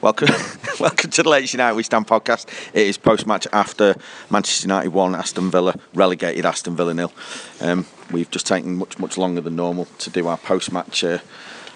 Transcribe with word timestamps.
Welcome, 0.00 0.28
welcome 0.80 1.10
to 1.10 1.22
the 1.24 1.28
Latest 1.28 1.54
United 1.54 1.74
We 1.74 1.82
Stand 1.82 2.06
podcast. 2.06 2.48
It 2.72 2.86
is 2.86 2.96
post 2.96 3.26
match 3.26 3.48
after 3.52 3.96
Manchester 4.30 4.68
United 4.68 4.90
won, 4.90 5.14
Aston 5.16 5.50
Villa 5.50 5.74
relegated 5.92 6.46
Aston 6.46 6.76
Villa 6.76 6.94
nil. 6.94 7.12
Um, 7.60 7.84
we've 8.12 8.30
just 8.30 8.46
taken 8.46 8.76
much 8.76 8.98
much 8.98 9.18
longer 9.18 9.40
than 9.40 9.56
normal 9.56 9.86
to 9.98 10.10
do 10.10 10.28
our 10.28 10.38
post 10.38 10.72
match 10.72 11.02
uh, 11.02 11.18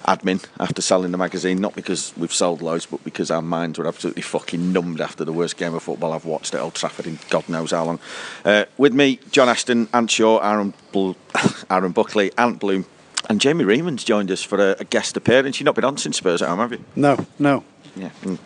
admin 0.06 0.44
after 0.60 0.80
selling 0.82 1.10
the 1.10 1.18
magazine. 1.18 1.60
Not 1.60 1.74
because 1.74 2.12
we've 2.16 2.32
sold 2.32 2.62
loads, 2.62 2.86
but 2.86 3.02
because 3.02 3.30
our 3.30 3.42
minds 3.42 3.78
were 3.78 3.88
absolutely 3.88 4.22
fucking 4.22 4.72
numbed 4.72 5.00
after 5.00 5.24
the 5.24 5.32
worst 5.32 5.56
game 5.56 5.74
of 5.74 5.82
football 5.82 6.12
I've 6.12 6.24
watched 6.24 6.54
at 6.54 6.60
Old 6.60 6.74
Trafford 6.74 7.06
in 7.08 7.18
God 7.28 7.48
knows 7.48 7.72
how 7.72 7.84
long. 7.84 7.98
Uh, 8.44 8.66
with 8.78 8.92
me, 8.92 9.18
John 9.30 9.48
Ashton, 9.48 9.88
Ant 9.92 10.10
Shaw, 10.10 10.38
Aaron, 10.38 10.74
Bl- 10.92 11.12
Aaron 11.70 11.92
Buckley, 11.92 12.30
Ant 12.38 12.60
Bloom. 12.60 12.86
And 13.32 13.40
Jamie 13.40 13.64
Raymond's 13.64 14.04
joined 14.04 14.30
us 14.30 14.42
for 14.42 14.58
a, 14.58 14.76
a 14.78 14.84
guest 14.84 15.16
appearance. 15.16 15.58
You've 15.58 15.64
not 15.64 15.74
been 15.74 15.86
on 15.86 15.96
since 15.96 16.18
Spurs 16.18 16.42
at 16.42 16.50
home, 16.50 16.58
have 16.58 16.70
you? 16.70 16.84
No, 16.94 17.16
no. 17.38 17.64
Yeah. 17.96 18.10
Mm. 18.24 18.38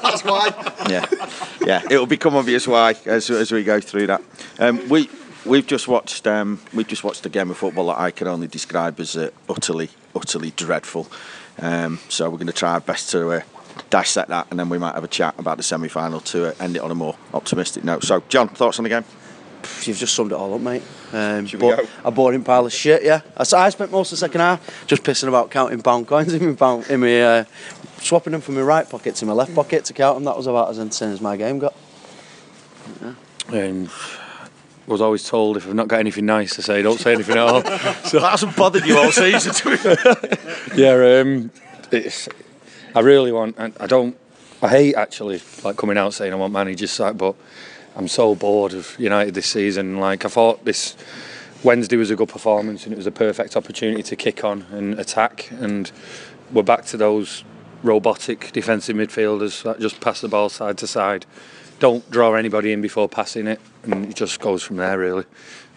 That's 0.00 0.24
why. 0.24 0.86
Yeah. 0.88 1.04
Yeah. 1.60 1.82
It'll 1.90 2.06
become 2.06 2.34
obvious 2.34 2.66
why 2.66 2.94
as, 3.04 3.28
as 3.28 3.52
we 3.52 3.62
go 3.62 3.78
through 3.78 4.06
that. 4.06 4.22
Um, 4.58 4.88
we 4.88 5.10
we've 5.44 5.66
just 5.66 5.86
watched 5.86 6.26
um, 6.26 6.62
we've 6.72 6.88
just 6.88 7.04
watched 7.04 7.26
a 7.26 7.28
game 7.28 7.50
of 7.50 7.58
football 7.58 7.88
that 7.88 7.98
I 7.98 8.10
can 8.10 8.26
only 8.26 8.46
describe 8.46 8.98
as 9.00 9.18
uh, 9.18 9.28
utterly 9.50 9.90
utterly 10.14 10.52
dreadful. 10.52 11.06
Um, 11.58 11.98
so 12.08 12.30
we're 12.30 12.38
going 12.38 12.46
to 12.46 12.54
try 12.54 12.72
our 12.72 12.80
best 12.80 13.10
to 13.10 13.32
uh, 13.32 13.40
dissect 13.90 14.30
that, 14.30 14.46
and 14.50 14.58
then 14.58 14.70
we 14.70 14.78
might 14.78 14.94
have 14.94 15.04
a 15.04 15.08
chat 15.08 15.34
about 15.38 15.58
the 15.58 15.62
semi-final 15.62 16.20
to 16.20 16.48
uh, 16.48 16.54
end 16.58 16.76
it 16.76 16.80
on 16.80 16.90
a 16.90 16.94
more 16.94 17.16
optimistic 17.34 17.84
note. 17.84 18.02
So, 18.02 18.22
John, 18.30 18.48
thoughts 18.48 18.78
on 18.78 18.84
the 18.84 18.88
game? 18.88 19.04
You've 19.86 19.98
just 19.98 20.14
summed 20.14 20.32
it 20.32 20.34
all 20.34 20.54
up, 20.54 20.60
mate. 20.60 20.82
Um, 21.12 21.46
Should 21.46 21.62
we 21.62 21.68
go? 21.68 21.86
a 22.04 22.10
boring 22.10 22.44
pile 22.44 22.66
of 22.66 22.72
shit, 22.72 23.02
yeah. 23.02 23.20
I, 23.36 23.70
spent 23.70 23.90
most 23.90 24.12
of 24.12 24.18
the 24.18 24.26
second 24.26 24.40
half 24.40 24.86
just 24.86 25.02
pissing 25.02 25.28
about 25.28 25.50
counting 25.50 25.80
pound 25.82 26.08
coins 26.08 26.32
in 26.34 26.50
my, 26.50 26.54
pound, 26.54 26.86
in 26.88 27.00
my 27.00 27.22
uh, 27.22 27.44
swapping 27.98 28.32
them 28.32 28.40
from 28.40 28.56
my 28.56 28.62
right 28.62 28.88
pocket 28.88 29.14
to 29.16 29.26
my 29.26 29.32
left 29.32 29.54
pocket 29.54 29.84
to 29.86 29.92
count 29.92 30.16
them. 30.16 30.24
That 30.24 30.36
was 30.36 30.46
about 30.46 30.70
as 30.70 30.78
entertaining 30.78 31.14
as 31.14 31.20
my 31.20 31.36
game 31.36 31.58
got. 31.58 31.74
Um, 33.52 33.88
was 34.86 35.00
always 35.00 35.28
told 35.28 35.56
if 35.56 35.66
I've 35.66 35.74
not 35.74 35.88
got 35.88 36.00
anything 36.00 36.26
nice 36.26 36.54
to 36.56 36.62
say, 36.62 36.82
don't 36.82 36.98
say 36.98 37.14
anything 37.14 37.36
at 37.36 37.42
all. 37.42 37.62
So 38.04 38.18
that 38.20 38.30
hasn't 38.30 38.56
bothered 38.56 38.84
you 38.84 38.98
all 38.98 39.10
season, 39.10 39.52
to 39.52 40.38
yeah, 40.76 41.20
um, 41.20 41.50
it's, 41.90 42.28
I 42.94 43.00
really 43.00 43.32
want. 43.32 43.58
I, 43.58 43.72
I 43.80 43.86
don't. 43.86 44.16
I 44.62 44.68
hate 44.68 44.94
actually 44.94 45.42
like 45.64 45.76
coming 45.76 45.98
out 45.98 46.14
saying 46.14 46.32
I 46.32 46.36
want 46.36 46.52
managers 46.52 46.90
sacked, 46.90 47.18
but 47.18 47.34
I'm 47.96 48.08
so 48.08 48.34
bored 48.34 48.74
of 48.74 48.94
United 48.98 49.34
this 49.34 49.46
season. 49.46 49.98
Like 49.98 50.26
I 50.26 50.28
thought 50.28 50.64
this 50.66 50.94
Wednesday 51.64 51.96
was 51.96 52.10
a 52.10 52.16
good 52.16 52.28
performance 52.28 52.84
and 52.84 52.92
it 52.92 52.96
was 52.96 53.06
a 53.06 53.10
perfect 53.10 53.56
opportunity 53.56 54.02
to 54.02 54.16
kick 54.16 54.44
on 54.44 54.66
and 54.70 54.98
attack, 55.00 55.50
and 55.50 55.90
we're 56.52 56.62
back 56.62 56.84
to 56.86 56.98
those 56.98 57.42
robotic 57.82 58.52
defensive 58.52 58.96
midfielders 58.96 59.62
that 59.62 59.80
just 59.80 60.00
pass 60.00 60.20
the 60.20 60.28
ball 60.28 60.50
side 60.50 60.76
to 60.78 60.86
side. 60.86 61.24
Don't 61.78 62.08
draw 62.10 62.34
anybody 62.34 62.72
in 62.72 62.82
before 62.82 63.08
passing 63.08 63.46
it, 63.46 63.60
and 63.82 64.06
it 64.06 64.14
just 64.14 64.40
goes 64.40 64.62
from 64.62 64.76
there. 64.76 64.98
Really 64.98 65.24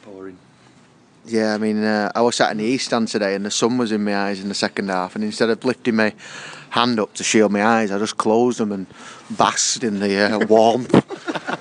boring. 0.05 0.37
Yeah, 1.25 1.53
I 1.53 1.57
mean, 1.57 1.81
uh, 1.83 2.11
I 2.13 2.21
was 2.21 2.35
sat 2.35 2.51
in 2.51 2.57
the 2.57 2.65
east 2.65 2.87
stand 2.87 3.07
today 3.07 3.35
and 3.35 3.45
the 3.45 3.51
sun 3.51 3.77
was 3.77 3.91
in 3.91 4.03
my 4.03 4.15
eyes 4.15 4.41
in 4.41 4.49
the 4.49 4.55
second 4.55 4.89
half, 4.89 5.15
and 5.15 5.23
instead 5.23 5.49
of 5.49 5.63
lifting 5.63 5.95
my 5.95 6.13
hand 6.71 6.99
up 6.99 7.13
to 7.13 7.23
shield 7.23 7.53
my 7.53 7.63
eyes, 7.63 7.91
I 7.91 7.97
just 7.97 8.17
closed 8.17 8.59
them 8.59 8.73
and 8.73 8.87
basked 9.31 9.85
in 9.85 9.99
the 10.01 10.17
uh, 10.17 10.45
warmth. 10.47 10.93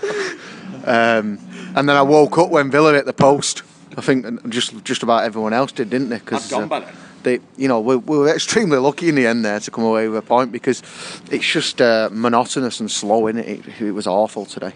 um, 0.85 1.39
and 1.77 1.89
then 1.89 1.97
I 1.97 2.03
woke 2.03 2.39
up 2.39 2.51
when 2.51 2.71
Villa 2.71 2.93
hit 2.93 3.07
the 3.07 3.13
post. 3.13 3.63
I 3.97 4.01
think 4.01 4.49
just 4.49 4.85
just 4.85 5.03
about 5.03 5.25
everyone 5.25 5.53
else 5.53 5.73
did, 5.73 5.91
didn't 5.91 6.11
they? 6.11 6.21
Cause, 6.21 6.53
I'd 6.53 6.57
gone 6.57 6.69
by 6.69 6.81
then. 6.81 6.95
They, 7.25 7.41
you 7.57 7.67
know, 7.67 7.81
we, 7.81 7.97
we 7.97 8.17
were 8.17 8.33
extremely 8.33 8.79
lucky 8.79 9.09
in 9.09 9.17
the 9.17 9.27
end 9.27 9.45
there 9.45 9.59
to 9.59 9.71
come 9.71 9.85
away 9.85 10.09
with 10.09 10.19
a 10.19 10.23
point 10.23 10.53
because 10.53 10.83
it's 11.31 11.45
just 11.45 11.83
uh, 11.83 12.09
monotonous 12.13 12.79
and 12.79 12.91
slow 12.91 13.27
in 13.27 13.39
it? 13.39 13.67
it. 13.67 13.81
It 13.81 13.93
was 13.93 14.07
awful 14.07 14.45
today. 14.45 14.73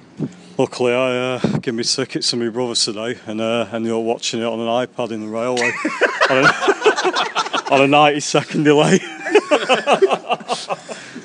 Luckily, 0.58 0.92
I 0.92 1.16
uh, 1.16 1.38
gave 1.58 1.74
me 1.74 1.84
tickets 1.84 2.30
to 2.30 2.36
my 2.36 2.48
brothers 2.48 2.84
today, 2.84 3.18
and 3.26 3.40
uh, 3.40 3.68
ended 3.72 3.92
up 3.92 4.02
watching 4.02 4.40
it 4.40 4.44
on 4.44 4.60
an 4.60 4.66
iPad 4.66 5.12
in 5.12 5.20
the 5.20 5.28
railway 5.28 5.70
on, 6.30 6.44
a, 6.44 7.74
on 7.74 7.80
a 7.82 7.86
90 7.86 8.20
second 8.20 8.64
delay. 8.64 8.98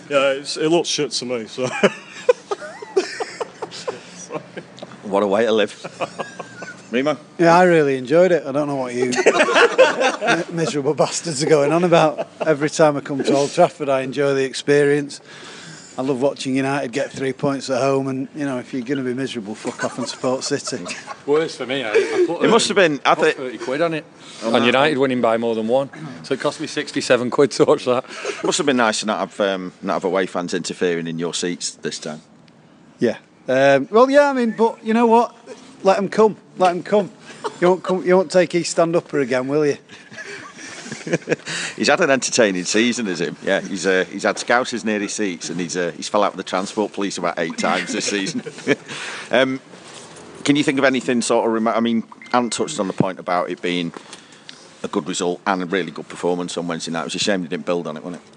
yeah, 0.09 0.31
it's, 0.31 0.55
it 0.55 0.69
looks 0.69 0.87
shit 0.87 1.11
to 1.11 1.25
me. 1.25 1.45
So 1.47 1.67
What 5.17 5.23
a 5.23 5.27
way 5.27 5.45
to 5.45 5.51
live. 5.51 5.73
Remo? 6.91 7.17
Yeah, 7.39 7.57
I 7.57 7.63
really 7.63 7.97
enjoyed 7.97 8.31
it. 8.31 8.45
I 8.45 8.51
don't 8.51 8.67
know 8.67 8.75
what 8.75 8.93
you 8.93 9.05
miserable 10.55 10.93
bastards 10.93 11.41
are 11.41 11.49
going 11.49 11.71
on 11.71 11.83
about. 11.83 12.27
Every 12.45 12.69
time 12.69 12.97
I 12.97 13.01
come 13.01 13.23
to 13.23 13.33
Old 13.33 13.49
Trafford, 13.49 13.89
I 13.89 14.01
enjoy 14.01 14.35
the 14.35 14.43
experience. 14.43 15.19
I 15.97 16.03
love 16.03 16.21
watching 16.21 16.55
United 16.55 16.91
get 16.91 17.11
three 17.11 17.33
points 17.33 17.71
at 17.71 17.81
home, 17.81 18.07
and 18.09 18.27
you 18.35 18.45
know 18.45 18.59
if 18.59 18.75
you're 18.75 18.83
going 18.83 18.99
to 18.99 19.03
be 19.03 19.15
miserable, 19.15 19.55
fuck 19.55 19.83
off 19.85 19.97
and 19.97 20.07
support 20.07 20.43
City. 20.43 20.85
Worse 21.25 21.55
for 21.55 21.65
me. 21.65 21.83
I, 21.83 21.93
I 21.93 22.25
put, 22.27 22.43
It 22.43 22.49
must 22.49 22.67
have 22.67 22.75
been. 22.75 22.99
I 23.03 23.15
put 23.15 23.35
think 23.35 23.37
30 23.37 23.57
quid 23.57 23.81
on 23.81 23.95
it. 23.95 24.05
and 24.43 24.63
United 24.67 24.99
winning 24.99 25.19
by 25.19 25.37
more 25.37 25.55
than 25.55 25.67
one. 25.67 25.89
So 26.25 26.35
it 26.35 26.39
cost 26.41 26.61
me 26.61 26.67
67 26.67 27.31
quid 27.31 27.49
to 27.53 27.65
watch 27.65 27.85
that. 27.85 28.05
must 28.43 28.59
have 28.59 28.67
been 28.67 28.77
nice 28.77 28.99
to 28.99 29.07
not 29.07 29.17
have 29.17 29.41
um, 29.41 29.73
not 29.81 29.93
have 29.93 30.03
away 30.03 30.27
fans 30.27 30.53
interfering 30.53 31.07
in 31.07 31.17
your 31.17 31.33
seats 31.33 31.71
this 31.71 31.97
time. 31.97 32.21
Yeah. 32.99 33.17
Um, 33.47 33.87
well, 33.91 34.09
yeah. 34.09 34.29
I 34.29 34.33
mean, 34.33 34.51
but 34.51 34.83
you 34.83 34.93
know 34.93 35.05
what? 35.05 35.35
Let 35.83 35.97
them 35.97 36.09
come. 36.09 36.37
Let 36.57 36.73
them 36.73 36.83
come. 36.83 37.11
You 37.61 37.69
won't 37.69 37.83
come. 37.83 38.05
You 38.05 38.17
won't 38.17 38.31
take 38.31 38.53
East 38.55 38.71
Stand 38.71 38.95
Upper 38.95 39.19
again, 39.19 39.47
will 39.47 39.65
you? 39.65 39.77
He's 41.75 41.87
had 41.87 42.01
an 42.01 42.09
entertaining 42.09 42.65
season, 42.65 43.05
has 43.05 43.21
him? 43.21 43.37
Yeah, 43.43 43.61
he's 43.61 43.85
uh, 43.85 44.05
he's 44.09 44.23
had 44.23 44.35
scousers 44.35 44.83
near 44.83 44.99
his 44.99 45.13
seats, 45.13 45.49
and 45.49 45.59
he's 45.59 45.77
uh, 45.77 45.91
he's 45.95 46.09
fell 46.09 46.23
out 46.23 46.35
with 46.35 46.45
the 46.45 46.49
transport 46.49 46.93
police 46.93 47.17
about 47.17 47.39
eight 47.39 47.57
times 47.57 47.93
this 47.93 48.05
season. 48.05 48.41
um, 49.31 49.61
can 50.43 50.55
you 50.55 50.63
think 50.63 50.79
of 50.79 50.85
anything 50.85 51.21
sort 51.21 51.45
of? 51.45 51.53
Remo- 51.53 51.71
I 51.71 51.79
mean, 51.79 52.03
Ant 52.33 52.51
touched 52.51 52.79
on 52.79 52.87
the 52.87 52.93
point 52.93 53.19
about 53.19 53.49
it 53.49 53.61
being 53.61 53.93
a 54.83 54.87
good 54.87 55.07
result 55.07 55.41
and 55.45 55.63
a 55.63 55.65
really 55.65 55.91
good 55.91 56.07
performance 56.07 56.57
on 56.57 56.67
Wednesday 56.67 56.91
night. 56.91 57.01
It 57.01 57.05
was 57.05 57.15
a 57.15 57.19
shame 57.19 57.41
they 57.41 57.47
didn't 57.47 57.65
build 57.65 57.87
on 57.87 57.97
it, 57.97 58.03
wasn't 58.03 58.23
it? 58.23 58.36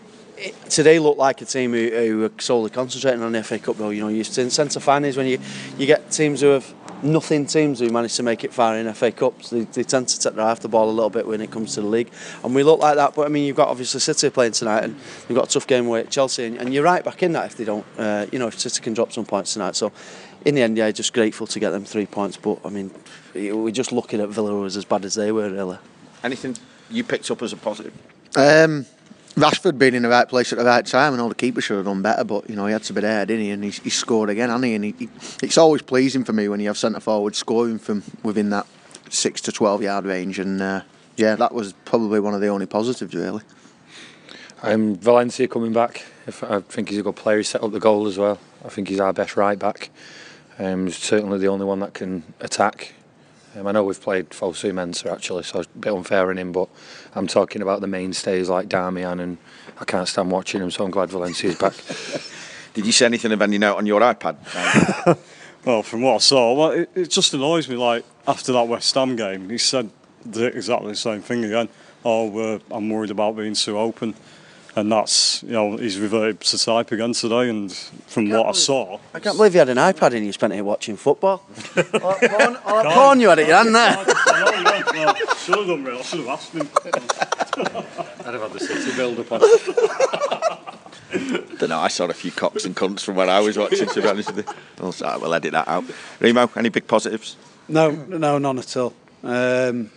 Today 0.69 0.99
looked 0.99 1.19
like 1.19 1.41
a 1.41 1.45
team 1.45 1.73
who, 1.73 1.91
who 1.91 2.19
were 2.19 2.33
solely 2.39 2.71
concentrating 2.71 3.23
on 3.23 3.33
the 3.33 3.43
FA 3.43 3.59
Cup. 3.59 3.77
Though 3.77 3.91
you 3.91 4.01
know, 4.01 4.09
you 4.09 4.19
in 4.21 4.51
centre 4.51 4.81
finals 4.81 5.17
when 5.17 5.27
you 5.27 5.39
you 5.77 5.87
get 5.87 6.11
teams 6.11 6.41
who 6.41 6.49
have 6.49 6.75
nothing 7.03 7.47
teams 7.47 7.81
who 7.81 7.89
manage 7.91 8.15
to 8.17 8.23
make 8.23 8.45
it 8.45 8.53
far 8.53 8.77
in 8.77 8.93
FA 8.93 9.11
Cups. 9.13 9.51
They, 9.51 9.63
they 9.63 9.83
tend 9.83 10.09
to 10.09 10.19
take 10.19 10.35
their 10.35 10.45
eye 10.45 10.51
off 10.51 10.61
the 10.61 10.69
ball 10.69 10.89
a 10.89 10.93
little 10.93 11.11
bit 11.11 11.27
when 11.27 11.41
it 11.41 11.51
comes 11.51 11.75
to 11.75 11.83
the 11.83 11.87
league, 11.87 12.11
and 12.45 12.55
we 12.55 12.63
look 12.63 12.81
like 12.81 12.97
that. 12.97 13.15
But 13.15 13.27
I 13.27 13.29
mean, 13.29 13.45
you've 13.45 13.57
got 13.57 13.69
obviously 13.69 14.01
City 14.01 14.31
playing 14.31 14.53
tonight, 14.53 14.85
and 14.85 14.97
you've 15.29 15.37
got 15.37 15.49
a 15.49 15.51
tough 15.51 15.67
game 15.67 15.87
away 15.87 16.01
at 16.01 16.11
Chelsea, 16.11 16.45
and, 16.45 16.59
and 16.59 16.73
you're 16.73 16.85
right 16.85 17.05
back 17.05 17.23
in 17.23 17.33
that 17.33 17.47
if 17.47 17.57
they 17.57 17.65
don't. 17.65 17.87
Uh, 17.99 18.27
you 18.33 18.39
know, 18.39 18.49
if 18.49 18.59
City 18.59 18.81
can 18.83 18.95
drop 18.95 19.13
some 19.13 19.25
points 19.25 19.53
tonight, 19.53 19.77
so. 19.77 19.93
In 20.43 20.55
the 20.55 20.63
end, 20.63 20.79
yeah, 20.79 20.91
just 20.91 21.13
grateful 21.13 21.47
to 21.49 21.61
get 21.61 21.69
them 21.69 21.85
three 21.85 22.07
points. 22.07 22.39
But 22.39 22.61
I 22.65 22.71
mean, 22.71 22.91
we're 23.35 23.71
just 23.71 23.93
looking 23.93 24.23
at 24.23 24.31
Villa 24.31 24.53
who 24.53 24.63
was 24.63 24.75
as 24.75 24.87
bad 24.87 25.05
as 25.05 25.15
they 25.15 25.31
were, 25.33 25.51
really. 25.51 25.77
Anything 26.25 26.57
you 26.89 27.05
picked 27.05 27.31
up 27.31 27.43
as 27.43 27.53
a 27.53 27.59
positive? 27.59 27.93
Um, 28.37 28.87
Rashford 29.37 29.79
being 29.79 29.95
in 29.95 30.03
the 30.03 30.09
right 30.09 30.29
place 30.29 30.53
at 30.53 30.59
the 30.59 30.65
right 30.65 30.85
time, 30.85 31.13
and 31.13 31.23
all 31.23 31.29
the 31.29 31.35
keeper 31.35 31.61
should 31.61 31.77
have 31.77 31.87
done 31.87 32.03
better. 32.03 32.25
But 32.25 32.51
you 32.51 32.57
know 32.57 32.67
he 32.67 32.73
had 32.73 32.83
to 32.85 32.93
be 32.93 33.01
there, 33.01 33.25
didn't 33.25 33.45
he? 33.45 33.51
And 33.51 33.65
he, 33.65 33.71
he 33.71 33.91
scored 33.91 34.29
again, 34.29 34.49
hasn't 34.49 34.65
he? 34.65 34.75
And 34.75 34.85
he, 34.85 34.95
he, 34.99 35.09
it's 35.43 35.57
always 35.57 35.83
pleasing 35.83 36.25
for 36.25 36.33
me 36.33 36.49
when 36.49 36.61
you 36.61 36.67
have 36.67 36.77
centre 36.77 37.01
forward 37.01 37.37
scoring 37.37 37.79
from 37.79 38.03
within 38.23 38.51
that 38.51 38.67
six 39.09 39.41
to 39.43 39.53
twelve 39.53 39.83
yard 39.83 40.05
range. 40.05 40.39
And 40.39 40.61
uh, 40.61 40.83
yeah, 41.17 41.37
that 41.37 41.55
was 41.55 41.73
probably 41.85 42.21
one 42.21 42.35
of 42.35 42.41
the 42.41 42.49
only 42.49 42.67
positives, 42.67 43.15
really. 43.15 43.43
Um, 44.63 44.97
Valencia 44.97 45.49
coming 45.49 45.73
back. 45.73 46.05
I 46.43 46.61
think 46.61 46.91
he's 46.91 46.99
a 46.99 47.03
good 47.03 47.17
player. 47.17 47.39
He 47.39 47.45
set 47.45 47.63
up 47.63 47.73
the 47.73 47.81
goal 47.81 48.07
as 48.07 48.19
well. 48.19 48.39
I 48.65 48.69
think 48.69 48.89
he's 48.89 49.01
our 49.01 49.13
best 49.13 49.37
right 49.37 49.59
back. 49.59 49.91
Um, 50.59 50.87
he's 50.87 50.99
certainly 50.99 51.39
the 51.39 51.49
only 51.49 51.65
one 51.65 51.81
that 51.81 51.95
can 51.95 52.25
attack. 52.41 52.93
Um, 53.57 53.67
I 53.67 53.73
know 53.73 53.85
we've 53.85 54.01
played 54.01 54.31
Fosu 54.31 54.73
Mensah 54.73 55.13
actually, 55.13 55.43
so 55.43 55.61
it's 55.61 55.69
a 55.75 55.79
bit 55.79 55.93
unfair 55.93 56.31
on 56.31 56.39
him. 56.39 56.53
But 56.53 56.69
I'm 57.15 57.27
talking 57.27 57.63
about 57.63 57.81
the 57.81 57.87
mainstays 57.87 58.49
like 58.49 58.69
Darmian, 58.69 59.21
and 59.21 59.39
I 59.81 59.85
can't 59.85 60.07
stand 60.09 60.31
watching 60.31 60.63
him. 60.63 60.71
So 60.71 60.85
I'm 60.85 60.91
glad 60.91 61.11
Valencia's 61.11 61.57
back. 61.57 61.75
Did 62.75 62.87
you 62.87 62.93
say 62.93 63.07
anything 63.07 63.33
of 63.33 63.43
any 63.43 63.59
note 63.59 63.77
on 63.77 63.87
your 63.87 64.01
iPad? 64.01 65.19
Well, 65.65 65.83
from 65.83 66.01
what 66.01 66.15
I 66.15 66.19
saw, 66.19 66.55
well, 66.55 66.71
it, 66.71 66.91
it 66.95 67.11
just 67.11 67.35
annoys 67.35 67.69
me. 67.69 67.77
Like 67.77 68.05
after 68.27 68.53
that 68.53 68.67
West 68.67 68.95
Ham 68.95 69.15
game, 69.15 69.51
he 69.51 69.59
said 69.59 69.91
the, 70.25 70.47
exactly 70.47 70.89
the 70.93 70.97
same 70.97 71.21
thing 71.21 71.45
again. 71.45 71.69
Oh, 72.03 72.55
uh, 72.55 72.59
I'm 72.71 72.89
worried 72.89 73.11
about 73.11 73.37
being 73.37 73.53
too 73.53 73.79
open, 73.79 74.15
and 74.81 74.91
that's 74.91 75.43
you 75.43 75.53
know 75.53 75.77
he's 75.77 75.99
reverted 75.99 76.41
to 76.41 76.59
type 76.59 76.91
again 76.91 77.13
today. 77.13 77.49
And 77.49 77.73
from 77.73 78.31
what 78.31 78.47
I 78.47 78.53
saw, 78.53 78.99
I 79.15 79.21
can't 79.21 79.37
believe 79.37 79.55
you 79.55 79.61
had 79.61 79.69
an 79.69 79.77
iPad 79.77 80.15
and 80.15 80.27
you 80.27 80.33
spent 80.33 80.53
it 80.53 80.63
watching 80.63 80.97
football. 80.97 81.43
all 81.77 81.83
that 81.83 82.31
porn, 82.31 82.57
all 82.65 82.83
that 82.83 82.93
porn 82.95 83.21
you 83.21 83.29
had 83.29 83.39
at 83.39 83.47
your 83.47 83.57
hand 83.57 83.75
there. 83.75 83.97
should 85.37 85.57
have 85.57 85.67
done 85.67 85.85
real. 85.85 85.99
I 85.99 86.03
should 86.03 86.21
have 86.21 86.29
asked 86.29 86.53
him. 86.53 86.69
I'd 88.27 88.35
have 88.35 88.43
had 88.43 88.53
the 88.53 88.61
City 88.61 88.97
build 88.97 89.21
up 89.21 89.33
on. 89.33 89.41
Don't 91.59 91.69
know. 91.69 91.79
I 91.79 91.89
saw 91.89 92.07
a 92.07 92.13
few 92.15 92.31
cocks 92.31 92.65
and 92.65 92.75
cunts 92.75 93.03
from 93.03 93.17
when 93.17 93.29
I 93.29 93.41
was 93.41 93.59
watching. 93.59 93.89
To 93.89 94.03
be 94.03 94.09
honest 94.09 94.35
with 94.35 94.47
you, 94.47 94.55
oh, 94.81 94.91
sorry, 94.91 95.21
we'll 95.21 95.35
edit 95.35 95.53
that 95.53 95.69
out. 95.69 95.85
Remo, 96.21 96.51
any 96.57 96.71
big 96.71 96.87
positives? 96.87 97.37
No, 97.69 97.91
no, 97.91 98.39
none 98.39 98.59
at 98.59 98.77
all. 98.77 98.95
Um, 99.23 99.91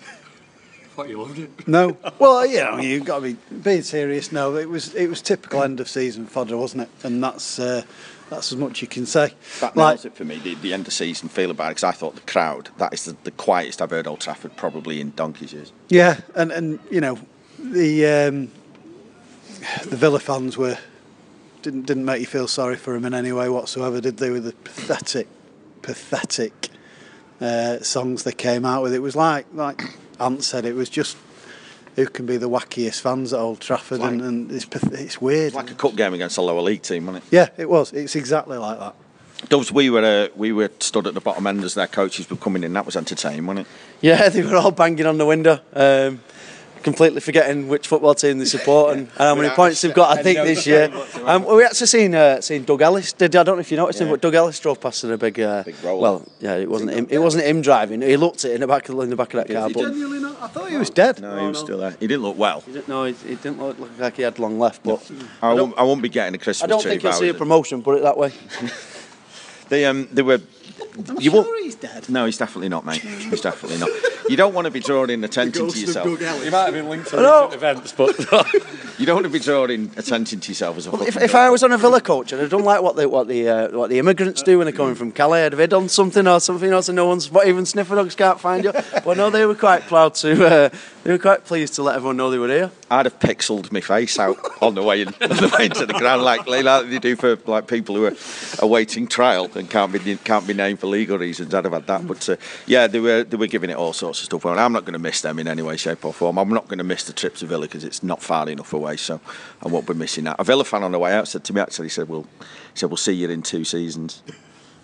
thought 0.95 1.09
you 1.09 1.21
loved 1.21 1.39
it. 1.39 1.67
No. 1.67 1.97
Well, 2.19 2.45
you 2.45 2.57
know, 2.59 2.77
you've 2.77 3.05
got 3.05 3.19
to 3.19 3.33
be 3.33 3.37
being 3.63 3.81
serious. 3.81 4.31
No, 4.31 4.55
it 4.55 4.69
was 4.69 4.93
it 4.95 5.07
was 5.07 5.21
typical 5.21 5.63
end 5.63 5.79
of 5.79 5.87
season 5.89 6.25
fodder, 6.25 6.55
wasn't 6.57 6.83
it? 6.83 6.89
And 7.03 7.23
that's 7.23 7.59
uh, 7.59 7.83
that's 8.29 8.51
as 8.51 8.57
much 8.57 8.81
you 8.81 8.87
can 8.87 9.05
say. 9.05 9.33
That 9.59 9.75
Like- 9.75 9.95
nails 9.95 10.05
it 10.05 10.15
for 10.15 10.23
me, 10.25 10.37
the, 10.37 10.55
the 10.55 10.73
end 10.73 10.87
of 10.87 10.93
season 10.93 11.29
feel 11.29 11.51
about 11.51 11.67
it, 11.67 11.69
because 11.71 11.83
I 11.83 11.91
thought 11.91 12.15
the 12.15 12.21
crowd, 12.21 12.69
that 12.77 12.93
is 12.93 13.05
the, 13.05 13.17
the 13.23 13.31
quietest 13.31 13.81
I've 13.81 13.89
heard 13.91 14.07
Old 14.07 14.21
Trafford 14.21 14.55
probably 14.55 15.01
in 15.01 15.11
donkey's 15.15 15.53
years. 15.53 15.71
Yeah, 15.89 16.21
and 16.35 16.51
and 16.51 16.79
you 16.89 17.01
know, 17.01 17.17
the 17.59 18.05
um, 18.05 18.51
the 19.89 19.95
Villa 19.97 20.19
fans 20.19 20.57
were 20.57 20.77
didn't 21.61 21.85
didn't 21.85 22.05
make 22.05 22.19
you 22.21 22.25
feel 22.27 22.47
sorry 22.47 22.75
for 22.75 22.93
them 22.93 23.05
in 23.05 23.13
any 23.13 23.31
way 23.31 23.49
whatsoever, 23.49 23.99
did 24.01 24.17
they? 24.17 24.29
With 24.29 24.45
the 24.45 24.53
pathetic, 24.63 25.27
pathetic 25.81 26.69
uh, 27.41 27.79
songs 27.79 28.23
they 28.23 28.31
came 28.31 28.65
out 28.65 28.83
with, 28.83 28.93
it 28.93 28.99
was 28.99 29.15
like 29.15 29.45
like 29.53 29.81
Ant 30.19 30.43
said, 30.43 30.65
it 30.65 30.75
was 30.75 30.89
just 30.89 31.17
who 31.95 32.07
can 32.07 32.25
be 32.25 32.37
the 32.37 32.49
wackiest 32.49 33.01
fans 33.01 33.33
at 33.33 33.39
Old 33.39 33.59
Trafford, 33.59 33.97
It's 33.97 34.03
like- 34.03 34.11
and, 34.13 34.21
and 34.21 34.51
it's 34.51 34.65
it's 34.73 35.21
weird. 35.21 35.47
It's 35.47 35.55
like 35.55 35.69
a 35.71 35.75
cup 35.75 35.95
game 35.95 36.13
against 36.13 36.37
a 36.37 36.41
lower 36.41 36.61
league 36.61 36.81
team, 36.81 37.05
wasn't 37.05 37.23
it? 37.25 37.33
yeah, 37.35 37.49
it 37.57 37.69
was. 37.69 37.93
It's 37.93 38.15
exactly 38.15 38.57
like 38.57 38.79
that. 38.79 38.95
Doves, 39.49 39.71
we 39.71 39.89
were 39.89 40.03
uh, 40.03 40.27
we 40.35 40.51
were 40.53 40.71
stood 40.79 41.05
at 41.05 41.13
the 41.13 41.19
bottom 41.21 41.45
end 41.45 41.63
as 41.63 41.73
their 41.75 41.87
coaches 41.87 42.29
were 42.29 42.37
coming 42.37 42.63
in. 42.63 42.73
That 42.73 42.85
was 42.85 42.95
entertaining, 42.95 43.45
wasn't 43.45 43.67
it? 43.67 43.71
Yeah, 44.01 44.29
they 44.29 44.41
were 44.41 44.55
all 44.55 44.71
banging 44.71 45.05
on 45.05 45.17
the 45.17 45.25
window, 45.25 45.59
um, 45.73 46.21
completely 46.83 47.21
forgetting 47.21 47.67
which 47.67 47.87
football 47.87 48.13
team 48.13 48.37
they 48.37 48.45
support 48.45 48.93
and, 48.93 49.07
and 49.07 49.17
how 49.17 49.35
many 49.35 49.49
points 49.49 49.81
they've 49.81 49.93
got. 49.93 50.17
I 50.17 50.21
think 50.21 50.39
this 50.39 50.67
year. 50.67 50.91
Um, 51.25 51.45
we 51.45 51.63
actually 51.63 51.87
seen 51.87 52.13
uh, 52.13 52.41
seen 52.41 52.63
Doug 52.63 52.81
Ellis. 52.81 53.13
Did 53.13 53.35
I 53.35 53.43
don't 53.43 53.55
know 53.55 53.61
if 53.61 53.71
you 53.71 53.77
noticed 53.77 54.01
him, 54.01 54.09
but 54.09 54.21
Doug 54.21 54.35
Ellis 54.35 54.59
drove 54.59 54.79
past 54.79 55.03
in 55.03 55.11
a 55.11 55.17
big. 55.17 55.39
Uh, 55.39 55.63
Big 55.63 55.75
well, 55.83 56.27
yeah, 56.39 56.55
it 56.57 56.69
wasn't 56.69 56.91
him. 56.91 57.07
It 57.09 57.19
wasn't 57.19 57.45
him 57.45 57.61
driving. 57.61 58.01
He 58.01 58.17
looked 58.17 58.45
it 58.45 58.51
in 58.51 58.61
the 58.61 58.67
back 58.67 58.89
of 58.89 58.99
in 58.99 59.09
the 59.09 59.15
back 59.15 59.33
of 59.33 59.47
that 59.47 59.53
car, 59.53 59.69
but. 59.69 59.81
Genuinely 59.81 60.19
not. 60.19 60.41
I 60.41 60.47
thought 60.47 60.69
he 60.69 60.77
was 60.77 60.89
dead. 60.89 61.21
No, 61.21 61.39
he 61.39 61.47
was 61.47 61.59
still 61.59 61.77
there. 61.77 61.95
He 61.99 62.07
didn't 62.07 62.23
look 62.23 62.37
well. 62.37 62.61
He 62.61 62.73
didn't, 62.73 62.87
no, 62.89 63.05
he, 63.05 63.13
he 63.13 63.35
didn't 63.35 63.59
look, 63.59 63.79
look 63.79 63.97
like 63.97 64.17
he 64.17 64.23
had 64.23 64.37
long 64.39 64.59
left, 64.59 64.83
but 64.83 65.09
I, 65.41 65.51
I 65.51 65.53
won't, 65.53 65.77
I 65.77 65.83
won't 65.83 66.01
be 66.01 66.09
getting 66.09 66.35
a 66.35 66.37
Christmas 66.37 66.63
I 66.63 66.67
don't 66.67 66.81
tree. 66.81 66.91
think 66.91 67.03
if 67.03 67.05
I 67.05 67.09
he'll 67.11 67.19
see 67.19 67.29
a 67.29 67.33
promotion. 67.33 67.81
Put 67.81 67.97
it 67.97 68.03
that 68.03 68.17
way. 68.17 68.33
They 69.69 69.85
um 69.85 70.07
they 70.11 70.21
were. 70.21 70.39
I'm 71.09 71.15
You 71.19 71.31
sure 71.31 71.43
won't- 71.43 71.63
he's 71.63 71.75
dead. 71.75 72.09
No, 72.09 72.25
he's 72.25 72.37
definitely 72.37 72.69
not, 72.69 72.85
mate. 72.85 73.01
He's 73.01 73.41
definitely 73.41 73.77
not. 73.79 73.89
You 74.29 74.37
don't 74.37 74.53
want 74.53 74.65
to 74.65 74.71
be 74.71 74.79
drawing 74.79 75.23
attention 75.23 75.67
to 75.69 75.79
yourself. 75.79 76.07
You 76.07 76.51
might 76.51 76.65
have 76.65 76.73
been 76.73 76.87
linked 76.89 77.09
to 77.09 77.17
No. 77.17 77.45
recent 77.45 77.53
events, 77.55 77.91
but 77.91 78.17
You 78.99 79.07
don't 79.07 79.15
want 79.15 79.25
to 79.25 79.31
be 79.31 79.39
drawing 79.39 79.91
attention 79.97 80.39
to 80.39 80.49
yourself 80.49 80.77
as 80.77 80.85
a 80.87 80.93
If, 81.01 81.17
if. 81.17 81.33
I 81.35 81.49
was 81.49 81.63
on 81.63 81.71
a 81.71 81.77
Villa 81.79 81.99
coach 81.99 82.31
and 82.31 82.39
I'd 82.41 82.49
done 82.51 82.63
like 82.63 82.81
what 82.83 82.95
the 82.95 83.09
what 83.09 83.27
the 83.27 83.49
uh, 83.49 83.67
what 83.69 83.89
the 83.89 83.97
immigrants 83.97 84.43
do 84.43 84.59
when 84.59 84.65
they're 84.65 84.75
coming 84.75 84.93
from 84.93 85.11
Calais, 85.11 85.45
I'd 85.47 85.53
have 85.53 85.69
done 85.69 85.89
something 85.89 86.27
or 86.27 86.39
something 86.39 86.71
else, 86.71 86.89
and 86.89 86.95
no 86.95 87.07
one's 87.07 87.31
not 87.31 87.47
even 87.47 87.65
sniffer 87.65 87.95
dogs 87.95 88.13
can't 88.13 88.39
find 88.39 88.63
you. 88.63 88.71
But 88.71 89.17
no, 89.17 89.31
they 89.31 89.47
were 89.47 89.55
quite 89.55 89.81
proud 89.87 90.13
to. 90.15 90.45
Uh, 90.45 90.69
they 91.03 91.11
were 91.11 91.17
quite 91.17 91.43
pleased 91.43 91.73
to 91.75 91.83
let 91.83 91.95
everyone 91.95 92.17
know 92.17 92.29
they 92.29 92.37
were 92.37 92.47
here. 92.47 92.71
I'd 92.91 93.07
have 93.07 93.19
pixeled 93.19 93.71
my 93.71 93.81
face 93.81 94.19
out 94.19 94.37
on 94.61 94.75
the 94.75 94.83
way 94.83 95.01
in, 95.01 95.07
on 95.07 95.13
the 95.19 95.55
way 95.57 95.65
into 95.65 95.87
the 95.87 95.93
ground, 95.93 96.21
like 96.21 96.45
like 96.47 96.87
they 96.87 96.99
do 96.99 97.15
for 97.15 97.35
like 97.47 97.65
people 97.67 97.95
who 97.95 98.05
are 98.05 98.13
awaiting 98.59 99.07
trial 99.07 99.49
and 99.55 99.67
can't 99.69 99.91
be 99.91 100.17
can't 100.17 100.45
be 100.45 100.52
named 100.53 100.79
for 100.79 100.87
legal 100.87 101.17
reasons. 101.17 101.53
I'd 101.53 101.65
have 101.65 101.73
had 101.73 101.87
that, 101.87 102.07
but 102.07 102.27
uh, 102.29 102.35
yeah, 102.65 102.87
they 102.87 102.99
were 102.99 103.23
they 103.23 103.37
were 103.37 103.47
giving 103.47 103.69
it 103.69 103.77
all 103.77 103.93
sorts 103.93 104.19
of 104.19 104.25
stuff. 104.25 104.45
Well, 104.45 104.57
I'm 104.57 104.73
not 104.73 104.85
going 104.85 104.93
to 104.93 104.99
miss 104.99 105.21
them 105.21 105.39
in 105.39 105.47
any 105.47 105.61
way, 105.61 105.77
shape, 105.77 106.05
or 106.05 106.13
form. 106.13 106.37
I'm 106.37 106.49
not 106.49 106.67
going 106.67 106.77
to 106.77 106.83
miss 106.83 107.03
the 107.05 107.13
trip 107.13 107.35
to 107.37 107.45
Villa 107.45 107.67
because 107.67 107.83
it's 107.83 108.03
not 108.03 108.21
far 108.21 108.49
enough 108.49 108.73
away, 108.73 108.97
so 108.97 109.19
I 109.63 109.67
won't 109.67 109.87
be 109.87 109.93
missing 109.93 110.25
that. 110.25 110.37
A 110.39 110.43
Villa 110.43 110.63
fan 110.63 110.83
on 110.83 110.91
the 110.91 110.99
way 110.99 111.13
out 111.13 111.27
said 111.27 111.43
to 111.45 111.53
me 111.53 111.61
actually, 111.61 111.85
he 111.85 111.89
said, 111.89 112.09
"Well, 112.09 112.25
he 112.39 112.79
said 112.79 112.89
we'll 112.89 112.97
see 112.97 113.13
you 113.13 113.29
in 113.29 113.41
two 113.41 113.63
seasons." 113.63 114.23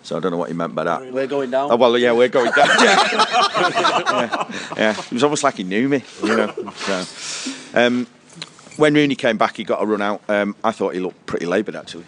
So 0.02 0.16
I 0.16 0.20
don't 0.20 0.32
know 0.32 0.38
what 0.38 0.48
he 0.48 0.54
meant 0.54 0.74
by 0.74 0.84
that. 0.84 1.12
We're 1.12 1.26
going 1.26 1.50
down. 1.50 1.70
Oh, 1.70 1.76
well, 1.76 1.96
yeah, 1.98 2.12
we're 2.12 2.28
going 2.28 2.50
down. 2.52 2.68
yeah. 2.80 4.46
yeah, 4.76 4.98
it 4.98 5.12
was 5.12 5.22
almost 5.22 5.44
like 5.44 5.56
he 5.56 5.62
knew 5.62 5.90
me, 5.90 6.02
you 6.22 6.36
know. 6.36 6.72
So, 6.74 7.04
um, 7.74 8.06
when 8.76 8.94
Rooney 8.94 9.14
came 9.14 9.36
back, 9.36 9.58
he 9.58 9.64
got 9.64 9.82
a 9.82 9.86
run 9.86 10.00
out. 10.00 10.22
Um, 10.26 10.56
I 10.64 10.72
thought 10.72 10.94
he 10.94 11.00
looked 11.00 11.26
pretty 11.26 11.44
laboured, 11.44 11.76
actually. 11.76 12.06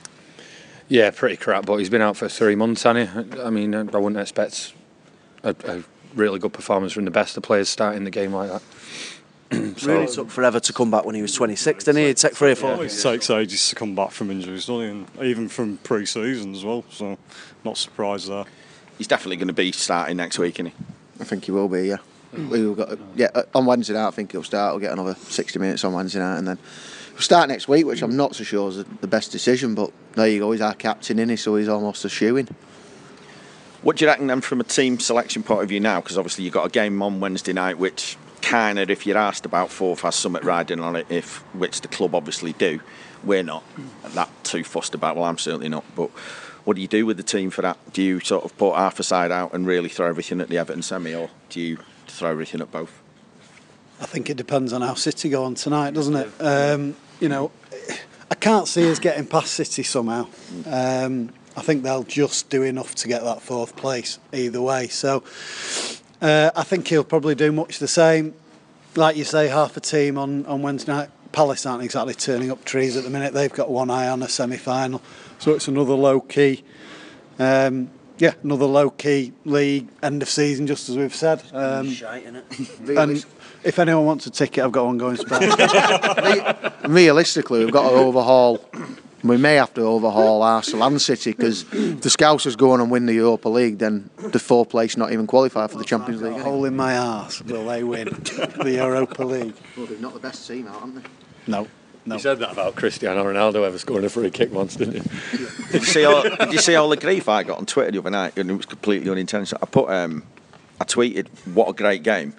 Yeah, 0.89 1.11
pretty 1.11 1.37
crap. 1.37 1.67
But 1.67 1.77
he's 1.77 1.91
been 1.91 2.03
out 2.03 2.17
for 2.17 2.29
three 2.29 2.55
months, 2.55 2.83
hasn't 2.83 3.35
he? 3.35 3.41
I 3.41 3.51
mean, 3.51 3.75
I 3.75 3.83
wouldn't 3.83 4.19
expect 4.19 4.75
a, 5.43 5.55
a 5.65 5.83
really 6.15 6.39
good 6.39 6.53
performance 6.53 6.93
from 6.93 7.05
the 7.05 7.11
best 7.11 7.37
of 7.37 7.43
players 7.43 7.69
starting 7.69 8.05
the 8.05 8.11
game 8.11 8.33
like 8.33 8.51
that. 8.51 8.63
so, 9.79 9.93
Really 9.93 10.07
took 10.07 10.31
forever 10.31 10.61
to 10.61 10.73
come 10.73 10.91
back 10.91 11.05
when 11.05 11.15
he 11.15 11.23
was 11.23 11.35
26, 11.35 11.85
didn't 11.85 11.99
he? 11.99 12.05
It'd 12.05 12.17
take 12.17 12.35
three 12.35 12.53
or 12.53 12.55
four. 12.55 12.85
It 12.85 12.91
takes 12.91 13.31
ages 13.31 13.69
to 13.71 13.75
come 13.75 13.95
back 13.95 14.11
from 14.11 14.31
injuries, 14.31 14.67
doesn't 14.67 14.83
it? 14.83 14.91
And 14.91 15.07
even 15.23 15.49
from 15.49 15.79
pre-season 15.79 16.55
as 16.55 16.65
well. 16.65 16.85
So, 16.91 17.19
not 17.65 17.77
surprised 17.77 18.29
there. 18.29 18.45
He's 18.99 19.09
definitely 19.09 19.37
going 19.37 19.49
to 19.49 19.55
be 19.55 19.73
starting 19.73 20.17
next 20.17 20.39
week, 20.39 20.57
isn't 20.57 20.67
he? 20.67 20.75
I 21.21 21.25
think 21.25 21.45
he 21.45 21.51
will 21.51 21.69
be. 21.69 21.89
Yeah, 21.89 21.99
we've 22.33 22.77
got 22.77 22.99
yeah 23.15 23.29
uh, 23.35 23.43
on 23.55 23.67
Wednesday 23.67 23.95
night. 23.95 24.09
I 24.09 24.11
think 24.11 24.33
he'll 24.33 24.43
start. 24.43 24.75
We'll 24.75 24.81
get 24.81 24.93
another 24.93 25.15
sixty 25.15 25.59
minutes 25.59 25.85
on 25.85 25.93
Wednesday 25.93 26.19
night, 26.19 26.39
and 26.39 26.49
then 26.49 26.59
we'll 27.13 27.21
start 27.21 27.49
next 27.49 27.69
week, 27.69 27.87
which 27.87 28.03
I'm 28.03 28.17
not 28.17 28.35
so 28.35 28.45
sure 28.45 28.69
is 28.69 28.77
the- 28.77 29.07
best 29.07 29.33
decision. 29.33 29.75
But 29.75 29.93
there 30.15 30.29
you 30.29 30.41
go. 30.41 30.53
He's 30.53 30.61
our 30.61 30.75
captain, 30.75 31.19
in 31.19 31.29
he? 31.29 31.37
So 31.37 31.57
he's 31.57 31.69
almost 31.69 32.05
a 32.05 32.09
shoe 32.09 32.37
in. 32.37 32.49
What 33.83 33.97
do 33.97 34.05
you 34.05 34.11
reckon 34.11 34.29
then 34.29 34.41
from 34.41 34.61
a 34.61 34.65
team 34.65 35.01
selection 35.01 35.43
point 35.43 35.63
of 35.63 35.69
view 35.69 35.81
now? 35.81 36.01
Because 36.01 36.17
obviously 36.17 36.45
you've 36.45 36.55
got 36.55 36.67
a 36.67 36.71
game 36.71 37.03
on 37.03 37.19
Wednesday 37.21 37.53
night, 37.53 37.79
which 37.79 38.17
kind 38.41 38.79
of, 38.79 38.91
if 38.91 39.07
you're 39.07 39.19
asked 39.19 39.45
about 39.45 39.71
fourth, 39.71 40.01
has 40.01 40.15
something 40.15 40.45
riding 40.45 40.81
on 40.81 40.95
it, 40.97 41.07
if 41.09 41.39
which 41.55 41.81
the 41.81 41.89
club 41.89 42.15
obviously 42.15 42.53
do. 42.53 42.81
We're 43.25 43.43
not 43.43 43.65
that 44.15 44.31
too 44.45 44.63
fussed 44.65 44.95
about. 44.95 45.17
Well, 45.17 45.25
I'm 45.25 45.39
certainly 45.39 45.69
not. 45.69 45.85
But 45.97 46.11
what 46.65 46.77
do 46.77 46.83
you 46.83 46.89
do 46.89 47.05
with 47.07 47.17
the 47.17 47.23
team 47.25 47.51
for 47.51 47.63
that? 47.63 47.77
Do 47.93 48.03
you 48.03 48.21
sort 48.21 48.45
of 48.45 48.57
put 48.57 48.77
half 48.77 49.01
a 49.01 49.03
side 49.03 49.33
out 49.33 49.53
and 49.53 49.67
really 49.67 49.89
throw 49.89 50.09
everything 50.09 50.41
at 50.41 50.49
the 50.49 50.59
Everton 50.59 50.83
semi, 50.83 51.15
or 51.15 51.31
do 51.51 51.61
you 51.61 51.79
throw 52.07 52.31
everything 52.31 52.61
at 52.61 52.71
both? 52.71 53.02
I 54.03 54.07
think 54.07 54.29
it 54.29 54.37
depends 54.37 54.73
on 54.73 54.83
how 54.83 54.95
City 54.95 55.29
go 55.29 55.45
on 55.45 55.55
tonight, 55.55 55.95
doesn't 55.95 56.17
it? 56.17 56.29
Um, 56.41 56.97
you 57.21 57.29
know, 57.29 57.53
I 58.29 58.35
can't 58.35 58.67
see 58.67 58.91
us 58.91 58.99
getting 58.99 59.25
past 59.27 59.55
City 59.55 59.85
somehow. 59.85 60.27
Um, 60.67 61.31
I 61.57 61.63
think 61.63 61.85
they'll 61.85 62.03
just 62.03 62.51
do 62.51 62.65
enough 62.65 62.97
to 62.97 63.09
get 63.09 63.23
that 63.23 63.43
fourth 63.43 63.77
place 63.77 64.19
either 64.33 64.61
way. 64.61 64.89
So 64.89 65.23
uh, 66.21 66.51
I 66.57 66.65
think 66.65 66.89
he'll 66.89 67.05
probably 67.05 67.37
do 67.37 67.53
much 67.53 67.79
the 67.79 67.87
same. 67.87 68.35
Like 68.97 69.17
you 69.17 69.23
say, 69.23 69.47
half 69.47 69.77
a 69.77 69.81
team 69.81 70.19
on, 70.19 70.47
on 70.47 70.63
Wednesday 70.63 70.91
night. 70.91 71.11
Palace 71.31 71.65
aren't 71.65 71.85
exactly 71.85 72.15
turning 72.15 72.51
up 72.51 72.65
trees 72.65 72.97
at 72.97 73.05
the 73.05 73.11
minute. 73.11 73.35
They've 73.35 73.53
got 73.53 73.71
one 73.71 73.89
eye 73.89 74.09
on 74.09 74.21
a 74.25 74.29
semi 74.29 74.57
final. 74.57 75.01
So 75.39 75.55
it's 75.55 75.69
another 75.69 75.95
low 75.95 76.21
key. 76.21 76.65
Um, 77.39 77.89
yeah, 78.19 78.35
another 78.43 78.67
low 78.67 78.91
key 78.91 79.33
league 79.45 79.89
end 80.03 80.23
of 80.23 80.29
season, 80.29 80.67
just 80.67 80.89
as 80.89 80.97
we've 80.97 81.15
said. 81.15 81.43
Um, 81.53 81.91
Shite, 81.91 82.27
and 82.27 83.25
if 83.65 83.79
anyone 83.79 84.05
wants 84.07 84.27
a 84.27 84.31
ticket, 84.31 84.65
I've 84.65 84.73
got 84.73 84.87
one 84.87 84.99
going 84.99 85.17
spare. 85.17 86.73
Realistically, 86.89 87.65
we've 87.65 87.73
got 87.73 87.89
to 87.91 87.95
overhaul. 87.97 88.65
We 89.23 89.37
may 89.37 89.55
have 89.55 89.73
to 89.75 89.83
overhaul 89.83 90.43
Arsenal 90.43 90.85
and 90.85 91.01
City 91.01 91.31
because 91.31 91.63
if 91.73 92.01
the 92.01 92.09
Scousers 92.09 92.57
go 92.59 92.73
on 92.73 92.81
and 92.81 92.91
win 92.91 93.07
the 93.07 93.15
Europa 93.15 93.49
League, 93.49 93.79
then 93.79 94.11
the 94.19 94.41
fourth 94.41 94.71
place 94.71 94.97
not 94.97 95.13
even 95.13 95.29
qualify 95.29 95.69
for 95.69 95.79
the 95.79 95.85
Champions 95.85 96.23
League. 96.23 96.33
a 96.33 96.43
hole 96.43 96.65
in 96.65 96.75
my 96.75 96.99
arse. 96.99 97.41
Will 97.43 97.65
they 97.67 97.85
win 97.85 98.09
the 98.09 98.73
Europa 98.83 99.23
League? 99.23 99.55
Well, 99.77 99.87
they're 99.87 99.99
not 99.99 100.15
the 100.15 100.19
best 100.21 100.47
team 100.49 100.67
out, 100.67 100.81
aren't 100.83 100.97
they? 100.97 101.09
No, 101.47 101.69
no. 102.05 102.17
You 102.17 102.21
said 102.21 102.41
that 102.41 102.51
about 102.51 102.75
Cristiano 102.75 103.23
Ronaldo 103.25 103.65
ever 103.65 103.79
scoring 103.79 104.05
a 104.05 104.09
free 104.09 104.31
kick 104.31 104.53
once, 104.53 104.75
didn't 104.75 104.95
you? 104.95 105.03
Did 105.71 105.83
you 105.83 105.87
see 105.87 106.05
all? 106.05 106.23
did 106.25 106.53
you 106.53 106.59
see 106.59 106.75
all 106.75 106.89
the 106.89 106.97
grief 106.97 107.29
I 107.29 107.45
got 107.45 107.59
on 107.59 107.67
Twitter 107.67 107.93
the 107.93 107.99
other 108.01 108.11
night? 108.11 108.37
And 108.37 108.51
it 108.51 108.55
was 108.55 108.67
completely 108.67 109.09
unintentional. 109.09 109.61
I 109.63 109.67
put, 109.67 109.89
um, 109.89 110.25
I 110.81 110.85
tweeted, 110.85 111.29
"What 111.55 111.69
a 111.69 111.73
great 111.75 112.03
game! 112.03 112.35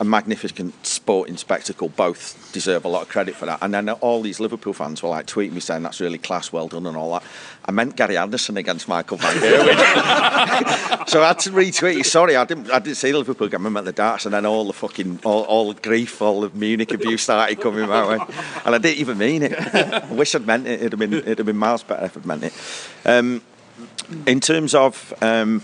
A 0.00 0.04
magnificent 0.04 0.86
sporting 0.86 1.36
spectacle. 1.36 1.88
Both 1.88 2.52
deserve 2.52 2.84
a 2.84 2.88
lot 2.88 3.02
of 3.02 3.08
credit 3.08 3.34
for 3.34 3.46
that." 3.46 3.58
And 3.62 3.74
then 3.74 3.88
all 3.88 4.22
these 4.22 4.40
Liverpool 4.40 4.72
fans 4.72 5.02
were 5.02 5.08
like 5.08 5.26
tweeting 5.26 5.52
me 5.52 5.60
saying, 5.60 5.82
"That's 5.82 6.00
really 6.00 6.18
class, 6.18 6.52
well 6.52 6.68
done," 6.68 6.86
and 6.86 6.96
all 6.96 7.12
that. 7.12 7.22
I 7.64 7.72
meant 7.72 7.96
Gary 7.96 8.16
Anderson 8.16 8.56
against 8.56 8.88
Michael 8.88 9.16
Van 9.16 9.36
Gerwen. 9.36 11.08
so 11.08 11.22
I 11.22 11.28
had 11.28 11.38
to 11.40 11.50
retweet. 11.50 12.00
it. 12.00 12.06
Sorry, 12.06 12.36
I 12.36 12.44
didn't. 12.44 12.70
I 12.70 12.78
didn't 12.78 12.96
see 12.96 13.10
the 13.10 13.18
Liverpool 13.18 13.48
game. 13.48 13.66
I 13.66 13.70
meant 13.70 13.86
the 13.86 13.92
darts, 13.92 14.24
and 14.24 14.34
then 14.34 14.46
all 14.46 14.66
the 14.66 14.72
fucking, 14.72 15.20
all, 15.24 15.42
all 15.44 15.72
the 15.72 15.80
grief, 15.80 16.22
all 16.22 16.42
the 16.42 16.50
Munich 16.50 16.92
abuse 16.92 17.22
started 17.22 17.60
coming 17.60 17.88
my 17.88 18.08
way, 18.08 18.18
and 18.64 18.74
I 18.74 18.78
didn't 18.78 18.98
even 18.98 19.18
mean 19.18 19.42
it. 19.42 19.52
I 19.52 20.12
wish 20.12 20.34
I'd 20.34 20.46
meant 20.46 20.66
it. 20.66 20.80
It'd 20.80 20.92
have 20.92 20.98
been, 20.98 21.14
it'd 21.14 21.38
have 21.38 21.46
been 21.46 21.56
miles 21.56 21.82
better 21.82 22.04
if 22.04 22.16
I'd 22.16 22.26
meant 22.26 22.44
it. 22.44 22.52
Um, 23.04 23.42
in 24.26 24.40
terms 24.40 24.74
of 24.74 25.12
um, 25.22 25.62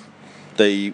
the 0.56 0.92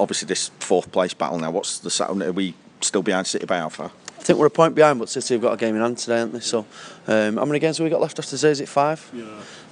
obviously 0.00 0.26
this 0.26 0.50
fourth 0.58 0.90
place 0.90 1.14
battle 1.14 1.38
now, 1.38 1.50
what's 1.50 1.78
the 1.78 1.90
sound? 1.90 2.22
Are 2.22 2.32
we 2.32 2.54
still 2.80 3.02
behind 3.02 3.26
City 3.26 3.46
by 3.46 3.58
how 3.58 3.68
far? 3.68 3.90
I 4.18 4.22
think 4.22 4.38
we're 4.38 4.46
a 4.46 4.50
point 4.50 4.74
behind, 4.74 4.98
but 4.98 5.08
City 5.08 5.34
have 5.34 5.42
got 5.42 5.52
a 5.52 5.56
game 5.56 5.74
in 5.76 5.80
hand 5.82 5.98
today, 5.98 6.18
haven't 6.18 6.34
they? 6.34 6.40
So, 6.40 6.66
um, 7.06 7.36
how 7.36 7.44
many 7.44 7.58
games 7.58 7.78
have 7.78 7.84
we 7.84 7.90
got 7.90 8.00
left 8.00 8.18
after 8.18 8.36
today? 8.36 8.50
Is 8.50 8.60
it 8.60 8.68
five? 8.68 9.08
Yeah. 9.12 9.22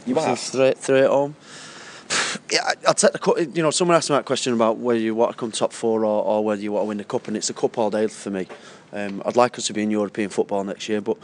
You 0.06 0.16
Obviously 0.18 0.28
have. 0.28 0.76
three, 0.78 0.82
three 0.82 1.00
at 1.00 1.10
home. 1.10 1.34
Yeah, 2.50 2.60
I- 2.64 2.74
I'll 2.88 2.94
take 2.94 3.12
the 3.12 3.18
cup. 3.18 3.36
You 3.38 3.62
know, 3.62 3.70
someone 3.70 3.96
asked 3.96 4.08
me 4.08 4.16
that 4.16 4.24
question 4.24 4.54
about 4.54 4.78
whether 4.78 4.98
you 4.98 5.14
want 5.14 5.32
to 5.32 5.36
come 5.36 5.50
top 5.52 5.72
four 5.72 6.04
or, 6.06 6.24
or 6.24 6.44
whether 6.44 6.60
you 6.62 6.72
want 6.72 6.84
to 6.84 6.88
win 6.88 6.96
the 6.98 7.04
cup, 7.04 7.28
and 7.28 7.36
it's 7.36 7.50
a 7.50 7.54
cup 7.54 7.76
all 7.76 7.90
day 7.90 8.06
for 8.06 8.30
me. 8.30 8.46
Um, 8.92 9.22
I'd 9.26 9.36
like 9.36 9.58
us 9.58 9.66
to 9.66 9.74
be 9.74 9.82
in 9.82 9.90
European 9.90 10.30
football 10.30 10.64
next 10.64 10.88
year, 10.88 11.02
but 11.02 11.18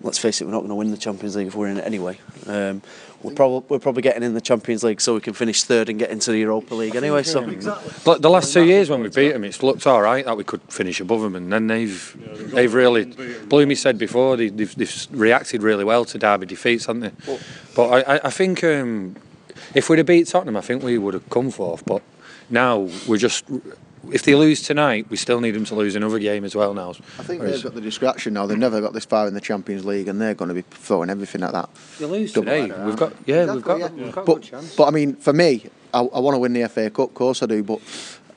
let's 0.00 0.18
face 0.18 0.40
it, 0.40 0.44
we're 0.44 0.52
not 0.52 0.60
going 0.60 0.70
to 0.70 0.74
win 0.74 0.90
the 0.90 0.96
Champions 0.96 1.36
League 1.36 1.48
if 1.48 1.54
we're 1.54 1.68
in 1.68 1.78
it 1.78 1.84
anyway. 1.84 2.18
Um, 2.46 2.82
we're 3.22 3.34
probably 3.34 3.66
we're 3.68 3.78
probably 3.78 4.02
getting 4.02 4.22
in 4.22 4.34
the 4.34 4.40
Champions 4.40 4.84
League 4.84 5.00
so 5.00 5.14
we 5.14 5.20
can 5.20 5.32
finish 5.32 5.64
third 5.64 5.88
and 5.88 5.98
get 5.98 6.10
into 6.10 6.30
the 6.30 6.38
Europa 6.38 6.74
League 6.74 6.94
anyway. 6.94 7.22
So 7.22 7.40
But 8.04 8.22
the 8.22 8.30
last 8.30 8.52
two 8.52 8.64
years 8.64 8.90
when 8.90 9.00
we 9.00 9.08
beat 9.08 9.32
them, 9.32 9.42
it's 9.44 9.62
looked 9.62 9.86
all 9.86 10.02
right 10.02 10.24
that 10.24 10.36
we 10.36 10.44
could 10.44 10.60
finish 10.68 11.00
above 11.00 11.22
them, 11.22 11.34
and 11.34 11.52
then 11.52 11.66
they've 11.66 12.52
they've 12.52 12.72
really. 12.72 13.04
Bloomy 13.48 13.74
said 13.74 13.98
before 13.98 14.36
they, 14.36 14.48
they've, 14.48 14.74
they've 14.74 15.06
reacted 15.10 15.62
really 15.62 15.84
well 15.84 16.04
to 16.04 16.18
Derby 16.18 16.46
defeats, 16.46 16.86
haven't 16.86 17.02
they? 17.02 17.38
But 17.74 17.88
I, 17.88 18.16
I, 18.16 18.20
I 18.24 18.30
think 18.30 18.62
um, 18.64 19.16
if 19.74 19.88
we'd 19.88 19.98
have 19.98 20.06
beat 20.06 20.28
Tottenham, 20.28 20.56
I 20.56 20.60
think 20.60 20.82
we 20.82 20.98
would 20.98 21.14
have 21.14 21.28
come 21.30 21.50
fourth. 21.50 21.84
But 21.84 22.02
now 22.50 22.88
we're 23.08 23.16
just. 23.16 23.44
If 24.12 24.22
they 24.22 24.34
lose 24.34 24.62
tonight, 24.62 25.06
we 25.10 25.16
still 25.16 25.40
need 25.40 25.52
them 25.52 25.64
to 25.66 25.74
lose 25.74 25.94
another 25.96 26.18
game 26.18 26.44
as 26.44 26.54
well 26.54 26.74
now. 26.74 26.90
I 27.18 27.22
think 27.22 27.40
Whereas- 27.40 27.56
they've 27.56 27.64
got 27.64 27.74
the 27.74 27.80
distraction 27.80 28.34
now. 28.34 28.46
They've 28.46 28.58
never 28.58 28.80
got 28.80 28.92
this 28.92 29.04
far 29.04 29.26
in 29.28 29.34
the 29.34 29.40
Champions 29.40 29.84
League, 29.84 30.08
and 30.08 30.20
they're 30.20 30.34
going 30.34 30.48
to 30.48 30.54
be 30.54 30.62
throwing 30.62 31.10
everything 31.10 31.42
at 31.42 31.52
that. 31.52 31.68
They 31.98 32.06
lose 32.06 32.32
Double 32.32 32.46
today. 32.46 32.60
header, 32.62 32.84
We've 32.86 32.96
got 32.96 33.26
they? 33.26 33.32
yeah, 33.34 33.52
we've 33.52 33.62
got 33.64 33.78
yeah. 33.80 33.88
we've 33.90 34.12
got 34.12 34.22
a 34.22 34.24
But, 34.24 34.42
chance. 34.42 34.74
but 34.76 34.84
I 34.86 34.90
mean, 34.90 35.14
for 35.16 35.32
me, 35.32 35.66
I, 35.94 36.00
I 36.00 36.18
want 36.20 36.34
to 36.34 36.38
win 36.38 36.52
the 36.52 36.68
FA 36.68 36.90
Cup. 36.90 37.08
Of 37.10 37.14
course, 37.14 37.42
I 37.42 37.46
do. 37.46 37.62
But 37.62 37.80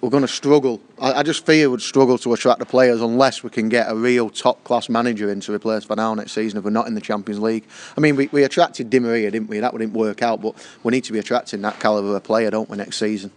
we're 0.02 0.10
going 0.10 0.22
to 0.22 0.28
struggle. 0.30 0.80
I, 1.02 1.12
I 1.14 1.24
just 1.24 1.46
fear 1.46 1.70
we'd 1.70 1.82
struggle 1.82 2.18
to 2.20 2.32
attract 2.34 2.60
the 2.60 2.66
players 2.66 3.02
unless 3.02 3.44
we 3.44 3.50
can 3.50 3.68
get 3.68 3.92
a 3.92 3.96
real 3.96 4.30
top 4.30 4.64
class 4.64 4.88
manager 4.88 5.30
in 5.30 5.42
to 5.42 5.54
replace 5.54 5.84
Van 5.84 5.98
Gaal 5.98 6.16
next 6.16 6.32
season 6.32 6.58
if 6.58 6.64
we're 6.64 6.70
not 6.70 6.88
in 6.88 6.96
the 6.96 7.02
Champions 7.02 7.42
League. 7.42 7.66
I 7.98 8.00
mean, 8.00 8.16
we, 8.16 8.28
we 8.32 8.44
attracted 8.44 8.90
Di 8.90 9.00
Maria, 9.00 9.30
didn't 9.30 9.50
we? 9.50 9.60
That 9.60 9.74
didn't 9.74 9.92
work 9.94 10.22
out, 10.22 10.42
but 10.42 10.56
we 10.84 10.92
need 10.92 11.04
to 11.04 11.12
be 11.12 11.20
attracting 11.20 11.62
that 11.64 11.82
calibre 11.82 12.12
of 12.12 12.16
a 12.16 12.22
player, 12.22 12.50
don't 12.50 12.70
we, 12.70 12.78
next 12.78 12.96
season? 12.98 13.32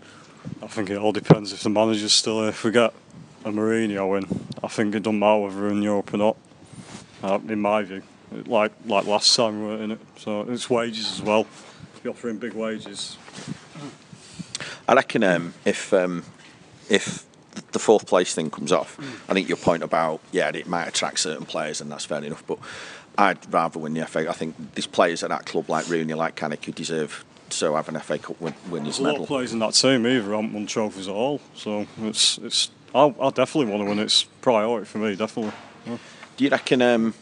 I 0.62 0.66
think 0.66 0.90
it 0.90 0.98
all 0.98 1.12
depends 1.12 1.52
if 1.52 1.62
the 1.62 1.70
manager's 1.70 2.12
still 2.12 2.40
here. 2.40 2.48
If 2.48 2.64
we 2.64 2.70
get 2.70 2.92
a 3.44 3.50
Mourinho 3.50 4.18
in, 4.18 4.46
I 4.62 4.68
think 4.68 4.94
it 4.94 5.02
doesn't 5.02 5.18
matter 5.18 5.40
whether 5.40 5.56
we're 5.56 5.70
in 5.70 5.82
Europe 5.82 6.14
or 6.14 6.16
not. 6.16 6.36
Uh, 7.22 7.38
in 7.48 7.60
my 7.60 7.82
view, 7.82 8.02
like 8.46 8.72
like 8.86 9.06
last 9.06 9.34
time 9.34 9.60
we 9.60 9.68
were 9.68 9.82
in 9.82 9.92
it. 9.92 10.00
So 10.16 10.42
it's 10.42 10.68
wages 10.68 11.12
as 11.12 11.22
well. 11.22 11.42
If 11.42 12.00
you're 12.02 12.12
offering 12.12 12.38
big 12.38 12.54
wages, 12.54 13.16
I 14.88 14.94
reckon 14.94 15.22
um, 15.24 15.54
if 15.64 15.92
um, 15.92 16.24
if 16.88 17.24
the 17.72 17.78
fourth 17.78 18.06
place 18.06 18.34
thing 18.34 18.50
comes 18.50 18.72
off, 18.72 18.98
I 19.28 19.34
think 19.34 19.48
your 19.48 19.56
point 19.56 19.82
about 19.82 20.20
yeah, 20.32 20.48
it 20.48 20.66
might 20.66 20.88
attract 20.88 21.20
certain 21.20 21.46
players, 21.46 21.80
and 21.80 21.90
that's 21.90 22.04
fair 22.04 22.22
enough. 22.22 22.44
But 22.46 22.58
I'd 23.16 23.52
rather 23.52 23.78
win 23.78 23.94
the 23.94 24.06
FA. 24.06 24.28
I 24.28 24.32
think 24.32 24.56
there's 24.74 24.86
players 24.86 25.22
at 25.22 25.30
that 25.30 25.46
club 25.46 25.68
like 25.68 25.88
Rooney, 25.88 26.14
like 26.14 26.34
Carrick, 26.34 26.64
who 26.64 26.72
deserve 26.72 27.24
to 27.52 27.74
have 27.74 27.88
an 27.88 27.98
FA 28.00 28.18
Cup 28.18 28.40
win, 28.40 28.54
winners 28.68 29.00
medal. 29.00 29.04
a 29.04 29.06
lot 29.06 29.12
medal. 29.12 29.22
of 29.24 29.28
players 29.28 29.52
in 29.52 29.58
that 29.60 29.74
team 29.74 30.06
either 30.06 30.30
haven't 30.30 30.52
won 30.52 30.66
trophies 30.66 31.08
at 31.08 31.14
all. 31.14 31.40
So 31.54 31.86
it's 32.02 32.38
it's. 32.38 32.70
I 32.94 33.14
I 33.20 33.30
definitely 33.30 33.72
want 33.72 33.82
to 33.82 33.88
win. 33.88 33.98
It's 33.98 34.24
priority 34.24 34.86
for 34.86 34.98
me, 34.98 35.16
definitely. 35.16 35.52
Do 36.36 36.44
you 36.44 36.50
reckon? 36.50 36.82
Um, 36.82 37.14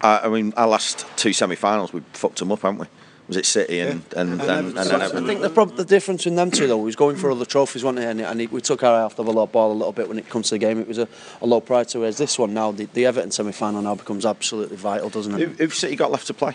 I, 0.00 0.20
I 0.24 0.28
mean, 0.28 0.52
our 0.56 0.66
last 0.66 1.06
two 1.16 1.32
semi-finals, 1.32 1.92
we 1.92 2.00
fucked 2.12 2.38
them 2.38 2.52
up, 2.52 2.62
haven't 2.62 2.80
we? 2.80 2.86
Was 3.28 3.36
it 3.36 3.46
City 3.46 3.78
and 3.78 4.02
and, 4.16 4.40
and, 4.40 4.76
and, 4.76 4.76
then 4.76 5.02
I 5.02 5.08
think 5.08 5.40
the, 5.40 5.50
prob- 5.50 5.76
the 5.76 5.84
difference 5.84 6.26
in 6.26 6.34
them 6.34 6.50
two 6.50 6.66
though 6.66 6.78
was 6.78 6.96
going 6.96 7.14
for 7.14 7.30
other 7.30 7.44
trophies, 7.44 7.84
wasn't 7.84 8.04
it? 8.04 8.08
And, 8.08 8.20
and 8.20 8.40
it, 8.40 8.50
we 8.50 8.60
took 8.60 8.82
our 8.82 8.92
eye 8.92 9.02
off 9.02 9.14
the 9.14 9.22
low 9.22 9.46
ball 9.46 9.70
a 9.70 9.72
little 9.72 9.92
bit 9.92 10.08
when 10.08 10.18
it 10.18 10.28
comes 10.28 10.48
to 10.48 10.56
the 10.56 10.58
game. 10.58 10.80
It 10.80 10.88
was 10.88 10.98
a, 10.98 11.06
a 11.40 11.46
low 11.46 11.60
priority. 11.60 11.98
Whereas 11.98 12.18
this 12.18 12.40
one 12.40 12.52
now, 12.52 12.72
the, 12.72 12.86
the 12.86 13.06
Everton 13.06 13.30
semi-final 13.30 13.82
now 13.82 13.94
becomes 13.94 14.26
absolutely 14.26 14.76
vital, 14.76 15.10
doesn't 15.10 15.40
it? 15.40 15.48
who've 15.58 15.72
City 15.72 15.94
got 15.94 16.10
left 16.10 16.26
to 16.26 16.34
play? 16.34 16.54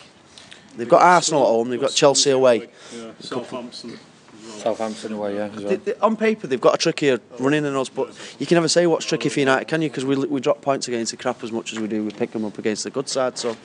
They've 0.78 0.90
got 0.90 1.02
Arsenal 1.02 1.44
at 1.44 1.48
home. 1.48 1.70
They've 1.70 1.80
got 1.80 1.92
Chelsea 1.92 2.32
away. 2.32 2.70
Yeah, 2.94 3.12
Southampton. 3.20 3.98
Southampton 4.58 5.14
away, 5.14 5.36
yeah. 5.36 5.46
As 5.46 5.64
well. 5.64 5.70
They, 5.70 5.76
they, 5.78 5.94
on 5.96 6.16
paper, 6.16 6.48
they've 6.48 6.62
got 6.62 6.76
a 6.76 6.78
trickier 6.78 7.20
running 7.40 7.64
than 7.64 7.76
us, 7.76 7.90
but 7.90 8.16
you 8.40 8.46
can 8.46 8.56
never 8.56 8.68
say 8.68 8.88
what's 8.88 9.06
tricky 9.06 9.30
for 9.30 9.40
United, 9.40 9.68
can 9.68 9.82
you? 9.82 9.90
Because 9.90 10.06
we, 10.06 10.16
we 10.18 10.40
drop 10.40 10.62
points 10.62 10.88
against 10.88 11.12
the 11.12 11.18
crap 11.18 11.44
as 11.44 11.52
much 11.52 11.74
as 11.74 11.80
we 11.80 11.88
do. 11.88 12.04
We 12.04 12.12
pick 12.12 12.32
them 12.32 12.46
up 12.46 12.58
against 12.58 12.84
the 12.84 12.90
good 12.90 13.08
side. 13.10 13.38
So, 13.38 13.56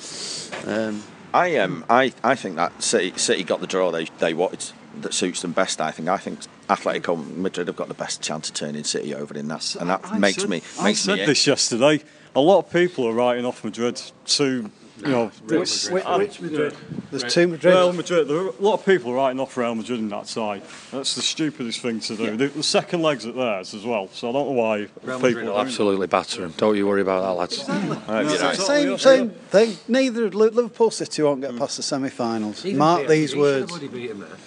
um, 0.67 1.03
I 1.33 1.57
um 1.59 1.85
I, 1.89 2.13
I 2.25 2.35
think 2.35 2.57
that 2.57 2.83
City 2.83 3.17
City 3.17 3.45
got 3.45 3.61
the 3.61 3.67
draw 3.69 3.93
they 3.93 4.07
they 4.19 4.35
wanted 4.35 4.65
that 5.03 5.15
suits 5.15 5.43
them 5.43 5.53
best. 5.53 5.81
I 5.81 5.93
think 5.93 6.09
I 6.09 6.17
think 6.17 6.41
Atletico 6.69 7.37
Madrid 7.37 7.69
have 7.69 7.77
got 7.77 7.87
the 7.89 7.95
best 7.95 8.21
chance 8.21 8.49
of 8.49 8.55
turning 8.57 8.83
City 8.83 9.15
over 9.15 9.35
in 9.35 9.47
that, 9.49 9.77
and 9.77 9.89
that 9.91 10.01
I 10.05 10.19
makes 10.19 10.41
said- 10.41 10.51
me 10.51 10.63
I 10.79 10.85
makes 10.85 11.01
said 11.01 11.21
me. 11.21 11.27
this 11.27 11.47
yesterday. 11.47 12.03
A 12.35 12.41
lot 12.41 12.59
of 12.59 12.73
people 12.73 13.07
are 13.07 13.13
writing 13.13 13.45
off 13.45 13.63
Madrid 13.65 14.01
to, 14.27 14.71
you 15.01 15.09
know, 15.09 15.27
Which, 15.45 15.87
it's- 15.87 15.91
which 15.91 16.41
Madrid? 16.41 16.75
There's 17.11 17.35
two 17.35 17.49
Madrid. 17.49 17.75
Real 17.75 17.93
Madrid. 17.93 18.29
There 18.29 18.37
are 18.37 18.49
a 18.49 18.61
lot 18.61 18.75
of 18.75 18.85
people 18.85 19.13
writing 19.13 19.41
off 19.41 19.57
Real 19.57 19.75
Madrid 19.75 19.99
in 19.99 20.09
that 20.11 20.29
side. 20.29 20.63
That's 20.93 21.15
the 21.15 21.23
stupidest 21.23 21.81
thing 21.81 22.01
to 22.01 22.17
do. 22.17 22.37
The, 22.37 22.49
the 22.49 22.63
second 22.63 23.03
leg's 23.03 23.27
at 23.27 23.35
theirs 23.35 23.75
as 23.75 23.85
well, 23.85 24.09
so 24.13 24.29
I 24.29 24.33
don't 24.33 24.55
know 24.55 24.63
why 24.63 24.87
people. 24.87 25.27
are 25.27 25.33
doing 25.33 25.49
Absolutely 25.49 26.07
batter 26.07 26.43
them. 26.43 26.55
Don't 26.57 26.77
you 26.77 26.87
worry 26.87 27.01
about 27.01 27.23
that, 27.23 27.33
lads. 27.33 27.69
I 27.69 27.75
hope 27.75 28.31
you're 28.31 28.41
right. 28.41 28.57
Same, 28.57 28.99
same 28.99 29.31
thing. 29.31 29.77
Neither 29.89 30.31
Liverpool 30.31 30.91
City 30.91 31.23
won't 31.23 31.41
get 31.41 31.53
mm. 31.53 31.59
past 31.59 31.77
the 31.77 31.83
semi-finals. 31.83 32.65
Mark 32.67 33.09
these 33.09 33.35
words. 33.35 33.73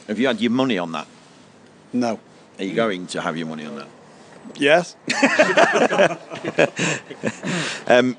Have 0.07 0.19
you 0.19 0.27
had 0.27 0.39
your 0.39 0.51
money 0.51 0.77
on 0.77 0.91
that? 0.93 1.07
No. 1.91 2.19
Are 2.59 2.63
you 2.63 2.75
going 2.75 3.07
to 3.07 3.21
have 3.21 3.37
your 3.37 3.47
money 3.47 3.65
on 3.65 3.75
that? 3.75 3.87
Yes. 4.55 4.95
Um, 7.85 8.15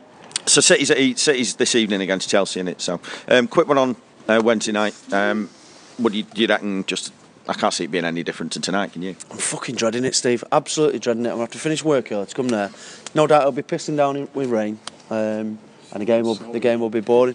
So 0.54 0.60
City's 0.60 0.92
at, 0.92 1.18
City's 1.18 1.56
this 1.56 1.74
evening 1.74 2.00
against 2.00 2.28
Chelsea 2.28 2.60
in 2.60 2.68
it. 2.68 2.80
So 2.80 3.00
um, 3.26 3.48
quick 3.48 3.66
one 3.66 3.76
on 3.76 3.96
uh, 4.28 4.40
Wednesday 4.44 4.70
night. 4.70 4.94
Um, 5.12 5.50
what 5.96 6.12
do 6.12 6.18
you, 6.18 6.22
do 6.22 6.42
you 6.42 6.46
reckon? 6.46 6.84
Just 6.86 7.12
I 7.48 7.54
can't 7.54 7.74
see 7.74 7.84
it 7.84 7.90
being 7.90 8.04
any 8.04 8.22
different 8.22 8.52
to 8.52 8.60
tonight. 8.60 8.92
Can 8.92 9.02
you? 9.02 9.16
I'm 9.32 9.38
fucking 9.38 9.74
dreading 9.74 10.04
it, 10.04 10.14
Steve. 10.14 10.44
Absolutely 10.52 11.00
dreading 11.00 11.26
it. 11.26 11.30
I'm 11.30 11.38
going 11.38 11.48
to 11.48 11.52
have 11.52 11.52
to 11.54 11.58
finish 11.58 11.82
work 11.82 12.12
early 12.12 12.26
to 12.26 12.34
come 12.36 12.46
there. 12.50 12.70
No 13.16 13.26
doubt 13.26 13.40
it'll 13.40 13.50
be 13.50 13.62
pissing 13.62 13.96
down 13.96 14.16
in, 14.16 14.28
with 14.32 14.48
rain. 14.48 14.78
Um, 15.10 15.58
and 15.90 16.00
the 16.00 16.04
game 16.04 16.24
will 16.24 16.36
the 16.36 16.60
game 16.60 16.78
will 16.78 16.88
be 16.88 17.00
boring. 17.00 17.34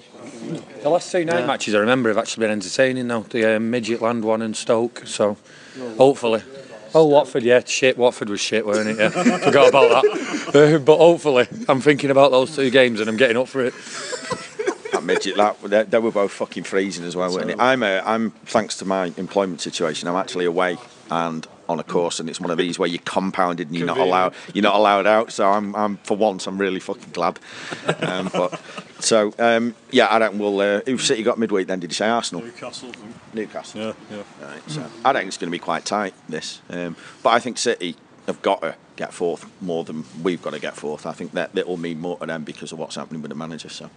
The 0.81 0.89
last 0.89 1.11
two 1.11 1.25
night 1.25 1.45
matches 1.45 1.75
I 1.75 1.79
remember 1.79 2.07
have 2.07 2.17
actually 2.17 2.45
been 2.45 2.51
entertaining 2.51 3.07
now. 3.07 3.23
The 3.23 3.57
uh, 3.57 3.59
Midtjylland 3.59 4.21
one 4.21 4.41
and 4.41 4.55
Stoke. 4.55 5.03
So 5.05 5.35
hopefully. 5.97 6.41
Oh, 6.95 7.05
Watford, 7.05 7.43
yeah, 7.43 7.61
shit. 7.63 7.97
Watford 7.97 8.29
was 8.29 8.39
shit, 8.39 8.65
weren't 8.65 8.89
it? 8.89 8.97
Yeah, 8.97 9.09
forgot 9.39 9.69
about 9.69 9.89
that. 9.89 10.28
Uh, 10.53 10.77
but 10.79 10.97
hopefully, 10.97 11.47
I'm 11.67 11.81
thinking 11.81 12.11
about 12.11 12.31
those 12.31 12.55
two 12.55 12.69
games 12.69 12.99
and 12.99 13.09
I'm 13.09 13.17
getting 13.17 13.37
up 13.37 13.47
for 13.47 13.61
it. 13.63 13.73
That 14.91 15.03
midget, 15.03 15.37
that 15.37 15.61
they, 15.61 15.83
they 15.83 15.99
were 15.99 16.11
both 16.11 16.31
fucking 16.31 16.63
freezing 16.63 17.05
as 17.05 17.15
well, 17.15 17.33
weren't 17.33 17.47
they? 17.47 17.55
I'm, 17.57 17.83
uh, 17.83 18.01
I'm 18.05 18.31
thanks 18.31 18.77
to 18.77 18.85
my 18.85 19.13
employment 19.17 19.61
situation, 19.61 20.07
I'm 20.07 20.15
actually 20.15 20.45
away 20.45 20.77
and 21.11 21.47
on 21.69 21.79
a 21.79 21.83
course, 21.83 22.19
and 22.19 22.27
it's 22.27 22.41
one 22.41 22.49
of 22.49 22.57
these 22.57 22.79
where 22.79 22.89
you're 22.89 23.01
compounded 23.05 23.67
and 23.67 23.77
you're 23.77 23.85
not 23.85 23.99
allowed, 23.99 24.33
you're 24.53 24.63
not 24.63 24.75
allowed 24.75 25.05
out. 25.05 25.31
So 25.31 25.47
I'm, 25.47 25.75
I'm 25.75 25.97
for 25.97 26.17
once, 26.17 26.47
I'm 26.47 26.57
really 26.57 26.79
fucking 26.79 27.11
glad. 27.13 27.39
Um, 27.99 28.29
but 28.33 28.59
so 28.99 29.31
um, 29.37 29.75
yeah, 29.91 30.07
I 30.09 30.17
don't. 30.17 30.39
Well, 30.39 30.59
Uh, 30.59 30.81
who 30.85 30.97
City 30.97 31.21
got 31.21 31.37
midweek 31.37 31.67
then? 31.67 31.79
Did 31.79 31.91
you 31.91 31.95
say 31.95 32.09
Arsenal? 32.09 32.43
Newcastle. 32.43 32.89
I 32.89 32.93
think. 32.93 33.15
Newcastle. 33.35 33.81
Yeah, 33.81 33.93
yeah. 34.09 34.47
Right, 34.47 34.61
so 34.69 34.85
I 35.05 35.11
reckon 35.11 35.27
it's 35.27 35.37
going 35.37 35.49
to 35.49 35.51
be 35.51 35.59
quite 35.59 35.85
tight. 35.85 36.15
This, 36.27 36.59
um, 36.71 36.95
but 37.21 37.29
I 37.29 37.39
think 37.39 37.59
City 37.59 37.95
have 38.29 38.41
got 38.41 38.61
to 38.61 38.75
get 38.95 39.13
fourth 39.13 39.45
more 39.61 39.83
than 39.83 40.03
we've 40.23 40.41
got 40.41 40.51
to 40.51 40.59
get 40.59 40.75
fourth. 40.75 41.05
I 41.05 41.11
think 41.13 41.33
that 41.33 41.53
that 41.53 41.67
will 41.67 41.77
mean 41.77 41.99
more 41.99 42.17
to 42.19 42.25
them 42.25 42.43
because 42.43 42.71
of 42.71 42.79
what's 42.79 42.95
happening 42.95 43.21
with 43.21 43.29
the 43.29 43.35
manager. 43.35 43.69
So, 43.69 43.89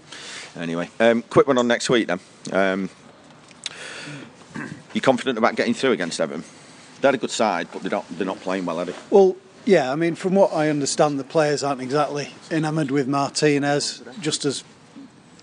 anyway, 0.57 0.91
um, 1.01 1.23
quick 1.23 1.47
one 1.47 1.59
on 1.59 1.69
next 1.69 1.91
week 1.91 2.09
then. 2.09 2.21
Um, 2.53 2.91
you 4.93 5.01
confident 5.01 5.39
about 5.39 5.57
getting 5.57 5.75
through 5.75 5.93
against 5.93 6.21
Everton? 6.21 6.45
They're 7.01 7.15
a 7.15 7.19
good 7.19 7.31
side, 7.31 7.69
but 7.73 7.83
they're 7.83 7.91
not 7.91 8.07
they're 8.11 8.27
not 8.27 8.41
playing 8.41 8.65
well, 8.65 8.79
are 8.79 8.85
they? 8.85 8.95
Well, 9.11 9.37
yeah. 9.65 9.91
I 9.91 9.97
mean, 9.97 10.15
from 10.15 10.35
what 10.35 10.53
I 10.53 10.69
understand, 10.69 11.19
the 11.19 11.25
players 11.25 11.63
aren't 11.63 11.81
exactly 11.81 12.31
enamoured 12.51 12.91
with 12.91 13.09
Martinez. 13.09 14.03
Just 14.21 14.45
as, 14.45 14.63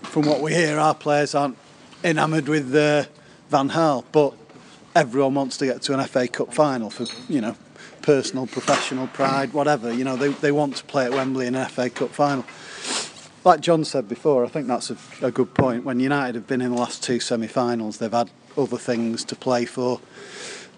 from 0.02 0.26
what 0.26 0.40
we 0.40 0.54
hear, 0.54 0.78
our 0.78 0.94
players 0.94 1.34
aren't 1.34 1.58
enamoured 2.02 2.48
with 2.48 2.74
uh, 2.74 3.04
Van 3.50 3.68
Gaal. 3.70 4.04
But 4.10 4.34
everyone 4.94 5.34
wants 5.34 5.58
to 5.58 5.66
get 5.66 5.82
to 5.82 5.98
an 5.98 6.06
FA 6.06 6.28
Cup 6.28 6.54
final 6.54 6.90
for 6.90 7.06
you 7.30 7.40
know, 7.40 7.56
personal, 8.02 8.46
professional 8.46 9.06
pride, 9.08 9.52
whatever. 9.52 9.92
You 9.92 10.04
know, 10.04 10.16
they 10.16 10.28
they 10.28 10.52
want 10.52 10.76
to 10.76 10.84
play 10.84 11.04
at 11.04 11.12
Wembley 11.12 11.46
in 11.46 11.54
an 11.54 11.68
FA 11.68 11.90
Cup 11.90 12.10
final. 12.10 12.44
Like 13.44 13.60
John 13.60 13.84
said 13.84 14.08
before, 14.08 14.44
I 14.44 14.48
think 14.48 14.66
that's 14.66 14.90
a, 14.90 14.96
a 15.22 15.30
good 15.30 15.54
point. 15.54 15.84
When 15.84 15.98
United 15.98 16.34
have 16.34 16.46
been 16.46 16.60
in 16.60 16.72
the 16.72 16.76
last 16.78 17.02
two 17.02 17.20
semi-finals, 17.20 17.96
they've 17.98 18.12
had 18.12 18.30
other 18.56 18.76
things 18.76 19.24
to 19.24 19.34
play 19.36 19.64
for. 19.64 20.00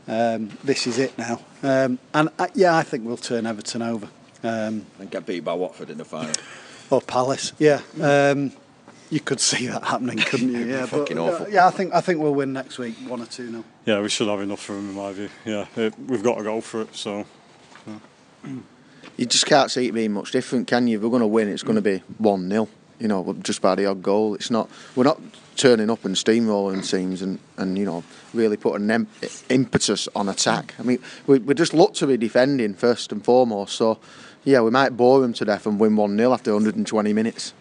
Um, 0.06 0.50
this 0.62 0.86
is 0.86 0.98
it 0.98 1.16
now, 1.18 1.40
um, 1.62 1.98
and 2.12 2.28
uh, 2.38 2.48
yeah, 2.54 2.76
I 2.76 2.82
think 2.82 3.04
we'll 3.06 3.16
turn 3.16 3.46
Everton 3.46 3.82
over. 3.82 4.08
Um, 4.44 4.86
And 4.98 5.10
get 5.10 5.26
beat 5.26 5.44
by 5.44 5.54
Watford 5.54 5.90
in 5.90 5.98
the 5.98 6.04
final. 6.04 6.34
or 6.90 7.00
Palace, 7.00 7.52
yeah. 7.58 7.80
Um, 8.00 8.52
you 9.12 9.21
could 9.21 9.40
see 9.40 9.66
that 9.66 9.85
happening, 9.85 10.16
couldn't 10.31 10.52
you? 10.52 10.64
Yeah, 10.64 10.81
but, 10.90 11.00
Fucking 11.00 11.19
uh, 11.19 11.23
awful. 11.25 11.49
yeah, 11.50 11.66
I 11.66 11.71
think 11.71 11.92
I 11.95 12.00
think 12.00 12.19
we'll 12.21 12.35
win 12.35 12.52
next 12.54 12.78
week, 12.78 12.97
one 13.07 13.21
or 13.21 13.26
two 13.26 13.50
nil. 13.50 13.64
Yeah, 13.85 14.00
we 14.00 14.09
should 14.09 14.26
have 14.28 14.40
enough 14.40 14.61
for 14.61 14.73
him 14.73 14.88
in 14.90 14.95
my 14.97 15.12
view. 15.12 15.28
Yeah, 15.45 15.66
it, 15.76 15.95
we've 15.99 16.23
got 16.23 16.38
to 16.38 16.42
go 16.45 16.61
for 16.62 16.81
it. 16.83 16.97
So 16.97 17.26
You 19.19 19.26
just 19.26 19.45
can't 19.47 19.71
see 19.71 19.87
it 19.88 19.92
being 19.92 20.12
much 20.12 20.33
different, 20.33 20.66
can 20.66 20.87
you? 20.88 20.97
If 20.97 21.02
we're 21.04 21.11
going 21.11 21.21
to 21.21 21.26
win, 21.26 21.49
it's 21.49 21.62
going 21.62 21.76
to 21.76 21.83
be 21.83 21.99
1 22.19 22.49
0, 22.49 22.69
you 22.99 23.09
know, 23.09 23.37
just 23.42 23.61
by 23.61 23.75
the 23.75 23.85
odd 23.87 24.02
goal. 24.02 24.35
It's 24.35 24.50
not, 24.50 24.71
we're 24.97 25.04
not 25.04 25.21
turning 25.57 25.90
up 25.90 26.07
and 26.07 26.14
steamrolling 26.16 26.88
teams 26.88 27.21
and, 27.21 27.38
and 27.59 27.76
you 27.76 27.85
know, 27.85 28.02
really 28.33 28.57
putting 28.57 28.85
an 28.85 28.90
em- 28.90 29.09
impetus 29.50 30.09
on 30.16 30.31
attack. 30.31 30.75
I 30.78 30.83
mean, 30.83 30.99
we, 31.26 31.38
we 31.40 31.54
just 31.54 31.75
look 31.75 31.92
to 31.95 32.07
be 32.07 32.16
defending 32.16 32.73
first 32.73 33.12
and 33.12 33.23
foremost. 33.23 33.76
So, 33.76 33.99
yeah, 34.45 34.62
we 34.62 34.71
might 34.71 34.97
bore 34.97 35.21
them 35.21 35.35
to 35.35 35.45
death 35.45 35.66
and 35.66 35.78
win 35.78 35.95
1 35.95 36.16
0 36.16 36.33
after 36.33 36.52
120 36.54 37.12
minutes. 37.12 37.52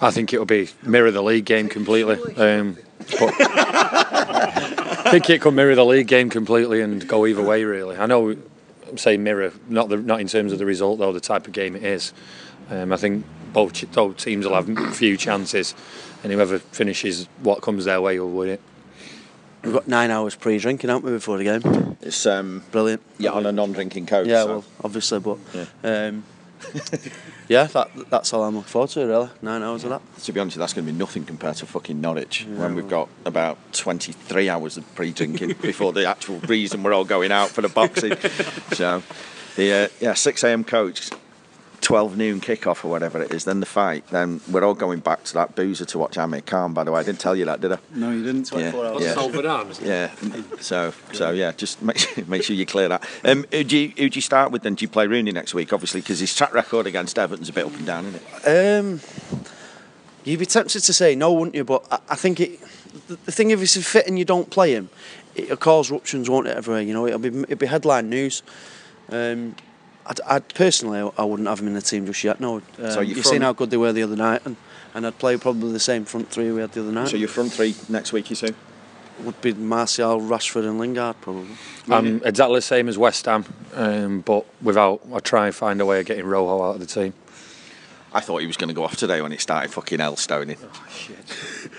I 0.00 0.10
think 0.10 0.32
it'll 0.32 0.46
be 0.46 0.68
mirror 0.82 1.10
the 1.10 1.22
league 1.22 1.44
game 1.44 1.68
completely. 1.68 2.16
Um, 2.36 2.76
but 3.18 3.34
I 3.40 5.08
think 5.10 5.28
it 5.30 5.40
could 5.40 5.54
mirror 5.54 5.74
the 5.74 5.84
league 5.84 6.06
game 6.06 6.30
completely 6.30 6.80
and 6.82 7.06
go 7.08 7.26
either 7.26 7.42
way. 7.42 7.64
Really, 7.64 7.96
I 7.96 8.06
know 8.06 8.36
I'm 8.88 8.98
saying 8.98 9.22
mirror, 9.22 9.52
not 9.68 9.88
the, 9.88 9.96
not 9.96 10.20
in 10.20 10.28
terms 10.28 10.52
of 10.52 10.58
the 10.58 10.66
result 10.66 10.98
though, 10.98 11.12
the 11.12 11.20
type 11.20 11.46
of 11.46 11.52
game 11.52 11.76
it 11.76 11.82
is. 11.82 12.12
Um, 12.70 12.92
I 12.92 12.96
think 12.96 13.24
both, 13.52 13.90
both 13.92 14.16
teams 14.18 14.46
will 14.46 14.54
have 14.54 14.68
a 14.68 14.90
few 14.92 15.16
chances, 15.16 15.74
and 16.22 16.32
whoever 16.32 16.58
finishes 16.58 17.28
what 17.42 17.62
comes 17.62 17.84
their 17.86 18.00
way 18.00 18.18
will 18.20 18.30
win 18.30 18.50
it. 18.50 18.60
We've 19.64 19.72
got 19.72 19.88
nine 19.88 20.10
hours 20.10 20.34
pre-drinking, 20.36 20.88
haven't 20.88 21.04
we, 21.04 21.10
before 21.10 21.38
the 21.38 21.44
game? 21.44 21.96
It's 22.00 22.26
um, 22.26 22.62
Brilliant. 22.70 23.02
yeah 23.18 23.30
on 23.30 23.44
a 23.46 23.52
non-drinking 23.52 24.06
coach. 24.06 24.28
Yeah, 24.28 24.42
so. 24.42 24.46
well, 24.48 24.64
obviously, 24.84 25.18
but 25.18 25.38
Yeah. 25.52 25.64
um, 25.82 26.24
yeah, 27.48 27.64
that, 27.64 27.90
that's 28.10 28.32
all 28.32 28.44
I'm 28.44 28.56
looking 28.56 28.68
forward 28.68 28.90
to, 28.90 29.06
really. 29.06 29.30
Nine 29.42 29.62
hours 29.62 29.84
of 29.84 29.90
that. 29.90 30.02
To 30.24 30.32
be 30.32 30.40
honest, 30.40 30.56
that's 30.56 30.72
going 30.72 30.86
to 30.86 30.92
be 30.92 30.98
nothing 30.98 31.24
compared 31.24 31.56
to 31.56 31.66
fucking 31.66 32.00
Norwich 32.00 32.46
when 32.46 32.74
we've 32.74 32.88
got 32.88 33.08
about 33.24 33.58
23 33.72 34.48
hours 34.48 34.76
of 34.76 34.94
pre-drinking 34.94 35.48
before 35.62 35.92
the 35.92 36.06
actual 36.06 36.38
reason 36.40 36.82
we're 36.82 36.92
all 36.92 37.04
going 37.04 37.32
out 37.32 37.48
for 37.48 37.62
the 37.62 37.68
boxing. 37.68 38.16
so, 38.72 39.02
the 39.56 39.72
uh, 39.72 39.88
yeah 40.00 40.14
6 40.14 40.44
a.m. 40.44 40.64
coach, 40.64 41.10
12 41.88 42.18
noon 42.18 42.38
kickoff 42.38 42.84
or 42.84 42.88
whatever 42.88 43.22
it 43.22 43.32
is, 43.32 43.46
then 43.46 43.60
the 43.60 43.66
fight. 43.66 44.06
Then 44.08 44.42
we're 44.50 44.62
all 44.62 44.74
going 44.74 45.00
back 45.00 45.24
to 45.24 45.32
that 45.32 45.54
boozer 45.54 45.86
to 45.86 45.98
watch 45.98 46.18
Amir 46.18 46.42
Khan. 46.42 46.74
By 46.74 46.84
the 46.84 46.92
way, 46.92 47.00
I 47.00 47.02
didn't 47.02 47.18
tell 47.18 47.34
you 47.34 47.46
that, 47.46 47.62
did 47.62 47.72
I? 47.72 47.78
No, 47.94 48.10
you 48.10 48.22
didn't. 48.22 48.52
Yeah, 48.52 48.76
hours. 48.76 49.02
yeah. 49.02 49.14
Salford 49.14 49.46
Arms. 49.46 49.80
Yeah. 49.80 50.10
So 50.60 50.92
so 51.14 51.30
yeah, 51.30 51.52
just 51.52 51.80
make 51.80 51.96
sure, 51.96 52.24
make 52.26 52.42
sure 52.42 52.54
you 52.54 52.66
clear 52.66 52.90
that. 52.90 53.08
Um, 53.24 53.46
who 53.50 53.64
do 53.64 53.78
you 53.78 53.88
who 53.96 54.10
do 54.10 54.18
you 54.18 54.20
start 54.20 54.52
with 54.52 54.64
then? 54.64 54.74
Do 54.74 54.84
you 54.84 54.88
play 54.90 55.06
Rooney 55.06 55.32
next 55.32 55.54
week? 55.54 55.72
Obviously, 55.72 56.02
because 56.02 56.20
his 56.20 56.34
track 56.34 56.52
record 56.52 56.86
against 56.86 57.18
Everton's 57.18 57.48
a 57.48 57.54
bit 57.54 57.64
up 57.64 57.72
and 57.72 57.86
down, 57.86 58.04
isn't 58.04 58.22
it? 58.44 58.78
Um, 58.78 59.00
you'd 60.24 60.40
be 60.40 60.44
tempted 60.44 60.82
to 60.82 60.92
say 60.92 61.14
no, 61.14 61.32
wouldn't 61.32 61.54
you? 61.54 61.64
But 61.64 61.86
I, 61.90 62.00
I 62.10 62.16
think 62.16 62.38
it. 62.38 62.60
The, 63.06 63.16
the 63.24 63.32
thing 63.32 63.50
if 63.50 63.60
he's 63.60 63.82
fit 63.90 64.06
and 64.06 64.18
you 64.18 64.26
don't 64.26 64.50
play 64.50 64.74
him, 64.74 64.90
it'll 65.34 65.56
cause 65.56 65.90
ruptions, 65.90 66.28
won't 66.28 66.48
it? 66.48 66.56
Everywhere, 66.58 66.82
you 66.82 66.92
know, 66.92 67.06
it'll 67.06 67.18
be 67.18 67.28
it'll 67.28 67.56
be 67.56 67.64
headline 67.64 68.10
news. 68.10 68.42
Um, 69.10 69.54
I'd, 70.08 70.20
I'd 70.22 70.54
personally, 70.54 71.10
I 71.16 71.24
wouldn't 71.24 71.48
have 71.48 71.60
him 71.60 71.68
in 71.68 71.74
the 71.74 71.82
team 71.82 72.06
just 72.06 72.24
yet. 72.24 72.40
No, 72.40 72.56
um, 72.56 72.62
So 72.78 73.00
you're 73.00 73.16
you've 73.18 73.26
seen 73.26 73.42
how 73.42 73.52
good 73.52 73.70
they 73.70 73.76
were 73.76 73.92
the 73.92 74.02
other 74.02 74.16
night, 74.16 74.42
and, 74.44 74.56
and 74.94 75.06
I'd 75.06 75.18
play 75.18 75.36
probably 75.36 75.72
the 75.72 75.80
same 75.80 76.04
front 76.04 76.30
three 76.30 76.50
we 76.50 76.60
had 76.60 76.72
the 76.72 76.80
other 76.80 76.92
night. 76.92 77.08
So 77.08 77.16
your 77.16 77.28
front 77.28 77.52
three 77.52 77.74
next 77.88 78.12
week, 78.12 78.30
you 78.30 78.36
say? 78.36 78.54
would 79.20 79.40
be 79.40 79.52
Martial, 79.52 80.20
Rashford, 80.20 80.68
and 80.68 80.78
Lingard 80.78 81.20
probably. 81.20 81.48
I'm 81.90 82.22
exactly 82.24 82.58
the 82.58 82.62
same 82.62 82.88
as 82.88 82.96
West 82.96 83.24
Ham, 83.26 83.44
um, 83.74 84.20
but 84.20 84.46
without 84.62 85.00
I 85.12 85.18
try 85.20 85.46
and 85.46 85.54
find 85.54 85.80
a 85.80 85.86
way 85.86 86.00
of 86.00 86.06
getting 86.06 86.24
Rojo 86.24 86.62
out 86.62 86.74
of 86.74 86.80
the 86.80 86.86
team. 86.86 87.14
I 88.12 88.20
thought 88.20 88.38
he 88.38 88.46
was 88.46 88.56
going 88.56 88.68
to 88.68 88.74
go 88.74 88.84
off 88.84 88.96
today 88.96 89.20
when 89.20 89.32
it 89.32 89.40
started 89.40 89.70
fucking 89.70 89.98
Elstoning. 89.98 90.58
Yeah, 91.10 91.16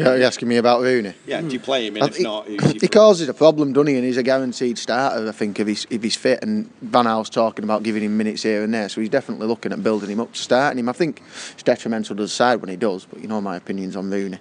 you're 0.00 0.22
asking 0.24 0.48
me 0.48 0.56
about 0.56 0.80
Rooney. 0.80 1.14
Yeah, 1.26 1.40
do 1.40 1.48
you 1.48 1.60
play 1.60 1.86
him? 1.86 2.02
I 2.02 2.08
think 2.08 2.80
he 2.80 2.88
causes 2.88 3.28
a 3.28 3.34
problem, 3.34 3.72
doesn't 3.72 3.88
he? 3.88 3.96
And 3.96 4.04
he's 4.04 4.16
a 4.16 4.22
guaranteed 4.22 4.78
starter, 4.78 5.28
I 5.28 5.32
think, 5.32 5.60
if 5.60 5.66
he's 5.66 5.86
if 5.90 6.02
he's 6.02 6.16
fit. 6.16 6.42
And 6.42 6.70
Van 6.82 7.04
Gaal's 7.04 7.30
talking 7.30 7.64
about 7.64 7.82
giving 7.82 8.02
him 8.02 8.16
minutes 8.16 8.42
here 8.42 8.62
and 8.62 8.72
there, 8.72 8.88
so 8.88 9.00
he's 9.00 9.10
definitely 9.10 9.46
looking 9.46 9.72
at 9.72 9.82
building 9.82 10.10
him 10.10 10.20
up, 10.20 10.32
to 10.32 10.38
starting 10.38 10.78
him. 10.78 10.88
I 10.88 10.92
think 10.92 11.22
it's 11.52 11.62
detrimental 11.62 12.16
to 12.16 12.22
the 12.22 12.28
side 12.28 12.60
when 12.60 12.68
he 12.70 12.76
does, 12.76 13.04
but 13.04 13.20
you 13.20 13.28
know 13.28 13.40
my 13.40 13.56
opinions 13.56 13.96
on 13.96 14.10
Rooney. 14.10 14.38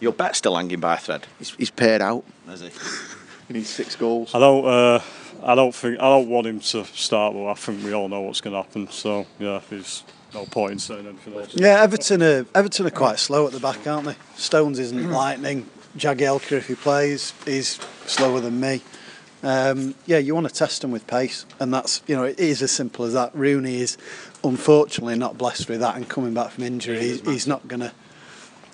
Your 0.00 0.12
bet's 0.12 0.38
still 0.38 0.56
hanging 0.56 0.80
by 0.80 0.94
a 0.94 0.98
thread, 0.98 1.26
He's, 1.38 1.50
he's 1.50 1.70
paid 1.70 2.02
out. 2.02 2.24
is 2.48 2.60
he? 2.60 2.70
He 3.48 3.54
needs 3.54 3.70
six 3.70 3.96
goals. 3.96 4.34
I 4.34 4.38
don't. 4.38 4.64
Uh, 4.64 5.00
I 5.42 5.54
don't 5.54 5.74
think. 5.74 5.98
I 5.98 6.04
don't 6.04 6.28
want 6.28 6.46
him 6.46 6.60
to 6.60 6.84
start. 6.84 7.34
But 7.34 7.46
I 7.46 7.54
think 7.54 7.84
we 7.84 7.92
all 7.92 8.08
know 8.08 8.20
what's 8.20 8.40
going 8.40 8.54
to 8.54 8.62
happen. 8.62 8.88
So 8.88 9.26
yeah, 9.38 9.60
there's 9.68 10.04
no 10.34 10.44
point 10.46 10.72
in 10.72 10.78
saying 10.78 11.06
anything 11.06 11.34
else. 11.34 11.54
Yeah, 11.54 11.82
Everton 11.82 12.22
are 12.22 12.46
Everton 12.54 12.86
are 12.86 12.90
quite 12.90 13.18
slow 13.18 13.46
at 13.46 13.52
the 13.52 13.60
back, 13.60 13.86
aren't 13.86 14.06
they? 14.06 14.16
Stones 14.36 14.78
isn't 14.78 15.10
lightning. 15.10 15.68
Jagielka, 15.96 16.52
if 16.52 16.68
he 16.68 16.74
plays, 16.74 17.34
is 17.46 17.78
slower 18.06 18.40
than 18.40 18.58
me. 18.60 18.80
Um, 19.42 19.94
yeah, 20.06 20.18
you 20.18 20.34
want 20.34 20.48
to 20.48 20.54
test 20.54 20.82
them 20.82 20.92
with 20.92 21.06
pace, 21.06 21.44
and 21.58 21.74
that's 21.74 22.02
you 22.06 22.14
know 22.14 22.24
it 22.24 22.38
is 22.38 22.62
as 22.62 22.70
simple 22.70 23.04
as 23.04 23.12
that. 23.12 23.34
Rooney 23.34 23.80
is 23.80 23.98
unfortunately 24.44 25.16
not 25.16 25.36
blessed 25.36 25.68
with 25.68 25.80
that, 25.80 25.96
and 25.96 26.08
coming 26.08 26.32
back 26.32 26.50
from 26.50 26.64
injury, 26.64 27.00
he's, 27.00 27.20
he's 27.22 27.46
not 27.46 27.66
going 27.66 27.80
to. 27.80 27.92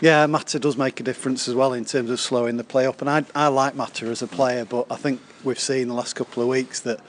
Yeah, 0.00 0.26
Mata 0.26 0.60
does 0.60 0.76
make 0.76 1.00
a 1.00 1.02
difference 1.02 1.48
as 1.48 1.56
well 1.56 1.72
in 1.72 1.84
terms 1.84 2.10
of 2.10 2.20
slowing 2.20 2.56
the 2.56 2.64
play 2.64 2.86
up, 2.86 3.00
and 3.00 3.08
I 3.08 3.24
I 3.34 3.48
like 3.48 3.74
Mata 3.74 4.06
as 4.06 4.22
a 4.22 4.26
player, 4.26 4.64
but 4.64 4.86
I 4.90 4.96
think 4.96 5.20
we've 5.42 5.58
seen 5.58 5.88
the 5.88 5.94
last 5.94 6.14
couple 6.14 6.42
of 6.42 6.48
weeks 6.48 6.80
that 6.80 7.00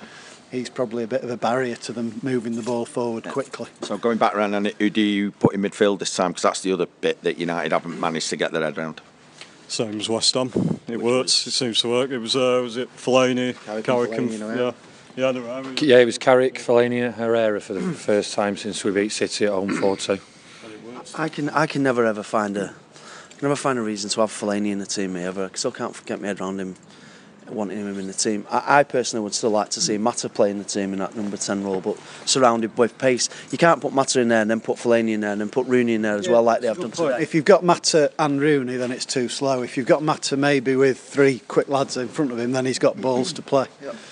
he's 0.52 0.70
probably 0.70 1.04
a 1.04 1.08
bit 1.08 1.24
of 1.24 1.30
a 1.30 1.38
barrier 1.38 1.76
to 1.76 1.94
them 1.94 2.20
moving 2.24 2.56
the 2.56 2.62
ball 2.62 2.86
forward 2.86 3.26
quickly. 3.26 3.68
So 3.82 3.98
going 3.98 4.18
back 4.18 4.36
around, 4.36 4.54
and 4.54 4.68
who 4.68 4.90
do 4.90 5.02
you 5.02 5.32
put 5.32 5.54
in 5.54 5.62
midfield 5.62 6.00
this 6.00 6.16
time? 6.16 6.32
Because 6.32 6.44
that's 6.44 6.62
the 6.62 6.72
other 6.74 6.86
bit 7.02 7.22
that 7.24 7.38
United 7.38 7.72
haven't 7.72 8.00
managed 8.00 8.30
to 8.30 8.36
get 8.38 8.52
their 8.52 8.64
head 8.64 8.78
around. 8.78 9.02
Same 9.68 10.00
as 10.00 10.10
West 10.10 10.34
Ham. 10.34 10.52
It 10.88 11.00
works. 11.00 11.46
It 11.46 11.52
seems 11.52 11.80
to 11.82 11.90
work. 11.90 12.10
It 12.10 12.18
was. 12.18 12.36
Uh, 12.36 12.60
was 12.64 12.76
it 12.78 12.90
Fellaini, 12.98 13.56
Carrick 13.84 13.88
and 13.88 13.98
Fellaini, 13.98 14.18
and 14.18 14.32
you 14.32 14.40
know, 14.40 14.56
yeah, 15.16 15.26
yeah. 15.26 15.32
they 15.32 15.40
were- 15.40 15.74
Yeah, 15.78 16.00
it 16.00 16.06
was 16.06 16.18
Carrick, 16.18 16.56
Fellaini, 16.56 17.14
Herrera 17.14 17.62
for 17.62 17.74
the 17.74 17.94
first 17.94 18.34
time 18.34 18.58
since 18.58 18.84
we 18.84 18.92
beat 18.92 19.10
City 19.12 19.46
at 19.46 19.52
home 19.52 19.70
4-2. 19.70 20.20
I 21.18 21.30
can 21.30 21.50
I 21.50 21.66
can 21.66 21.82
never 21.84 22.06
ever 22.06 22.24
find 22.24 22.58
a 22.58 22.74
never 23.42 23.56
find 23.56 23.80
a 23.80 23.82
reason 23.82 24.10
to 24.12 24.22
have 24.22 24.32
Fellaini 24.32 24.72
in 24.72 24.80
the 24.80 24.86
team 24.86 25.16
ever. 25.16 25.50
I 25.54 25.56
still 25.58 25.72
can't 25.72 26.04
get 26.06 26.20
my 26.20 26.28
head 26.28 26.42
around 26.42 26.60
him 26.60 26.76
wanting 27.52 27.78
him 27.78 28.00
in 28.00 28.08
the 28.08 28.14
team. 28.14 28.46
I, 28.50 28.80
I 28.80 28.84
personally 28.84 29.24
would 29.24 29.34
still 29.34 29.50
like 29.50 29.70
to 29.70 29.82
see 29.82 29.98
Mata 29.98 30.30
play 30.30 30.52
in 30.52 30.58
the 30.58 30.64
team 30.64 30.94
in 30.94 31.00
that 31.00 31.16
number 31.16 31.38
ten 31.38 31.64
role, 31.64 31.82
but 31.82 31.98
surrounded 32.26 32.78
with 32.78 32.98
pace. 32.98 33.30
You 33.52 33.58
can't 33.58 33.82
put 33.82 33.94
Mata 33.94 34.20
in 34.20 34.28
there 34.28 34.42
and 34.42 34.50
then 34.50 34.60
put 34.62 34.78
Fellaini 34.78 35.14
in 35.14 35.22
there 35.22 35.32
and 35.32 35.42
then 35.42 35.50
put 35.50 35.68
Rooney 35.68 35.94
in 35.94 36.02
there 36.02 36.16
as 36.16 36.28
well, 36.28 36.44
like 36.44 36.62
they 36.62 36.68
have 36.68 36.80
done 36.80 36.92
today. 36.92 37.22
If 37.22 37.34
you've 37.34 37.46
got 37.46 37.64
Mata 37.64 38.12
and 38.20 38.40
Rooney, 38.40 38.78
then 38.78 38.92
it's 38.92 39.06
too 39.06 39.30
slow. 39.30 39.62
If 39.62 39.78
you've 39.78 39.88
got 39.88 40.04
Mata 40.04 40.38
maybe 40.38 40.76
with 40.76 41.00
three 41.00 41.40
quick 41.48 41.70
lads 41.70 41.98
in 41.98 42.08
front 42.08 42.32
of 42.32 42.40
him, 42.40 42.52
then 42.52 42.66
he's 42.66 42.80
got 42.80 43.00
balls 43.00 43.34
to 43.34 43.42
play. 43.42 43.68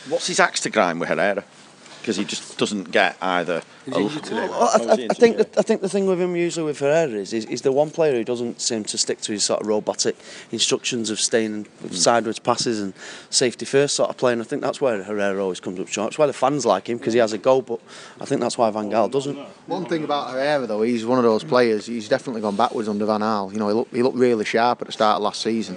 What's 0.09 0.27
his 0.27 0.39
axe 0.39 0.61
to 0.61 0.69
grind 0.69 0.99
with 0.99 1.09
Herrera? 1.09 1.43
Because 2.07 2.15
he 2.15 2.23
just 2.23 2.57
doesn't 2.57 2.89
get 2.89 3.17
either. 3.21 3.61
a- 3.87 3.99
Well, 3.99 4.53
I, 4.63 4.93
I, 4.93 5.07
I 5.09 5.13
think 5.13 5.35
the, 5.35 5.49
I 5.57 5.61
think 5.61 5.81
the 5.81 5.89
thing 5.89 6.05
with 6.05 6.21
him 6.21 6.37
usually 6.37 6.65
with 6.65 6.79
Herrera 6.79 7.11
is 7.11 7.31
he's, 7.31 7.43
he's 7.43 7.63
the 7.63 7.73
one 7.73 7.89
player 7.89 8.13
who 8.13 8.23
doesn't 8.23 8.61
seem 8.61 8.85
to 8.85 8.97
stick 8.97 9.19
to 9.21 9.33
his 9.33 9.43
sort 9.43 9.59
of 9.59 9.67
robotic 9.67 10.15
instructions 10.49 11.09
of 11.09 11.19
staying 11.19 11.65
hmm. 11.65 11.89
sideways 11.89 12.39
passes 12.39 12.79
and 12.79 12.93
safety 13.29 13.65
first 13.65 13.97
sort 13.97 14.09
of 14.09 14.15
play. 14.15 14.31
And 14.31 14.41
I 14.41 14.45
think 14.45 14.61
that's 14.61 14.79
where 14.79 15.03
Herrera 15.03 15.43
always 15.43 15.59
comes 15.59 15.81
up 15.81 15.89
short. 15.89 16.11
It's 16.11 16.17
why 16.17 16.27
the 16.27 16.31
fans 16.31 16.65
like 16.65 16.87
him 16.87 16.97
because 16.97 17.11
he 17.11 17.19
has 17.19 17.33
a 17.33 17.37
goal, 17.37 17.61
but 17.61 17.81
I 18.21 18.23
think 18.23 18.39
that's 18.39 18.57
why 18.57 18.71
Van 18.71 18.89
Gaal 18.89 19.11
doesn't. 19.11 19.37
One 19.65 19.83
thing 19.83 20.05
about 20.05 20.31
Herrera 20.31 20.65
though, 20.65 20.83
he's 20.83 21.05
one 21.05 21.17
of 21.17 21.25
those 21.25 21.43
players. 21.43 21.87
He's 21.87 22.07
definitely 22.07 22.39
gone 22.39 22.55
backwards 22.55 22.87
under 22.87 23.05
Van 23.05 23.19
Gaal. 23.19 23.51
You 23.51 23.59
know, 23.59 23.67
he 23.67 23.73
looked 23.73 23.93
he 23.93 24.01
looked 24.01 24.15
really 24.15 24.45
sharp 24.45 24.79
at 24.79 24.87
the 24.87 24.93
start 24.93 25.17
of 25.17 25.23
last 25.23 25.41
season. 25.41 25.75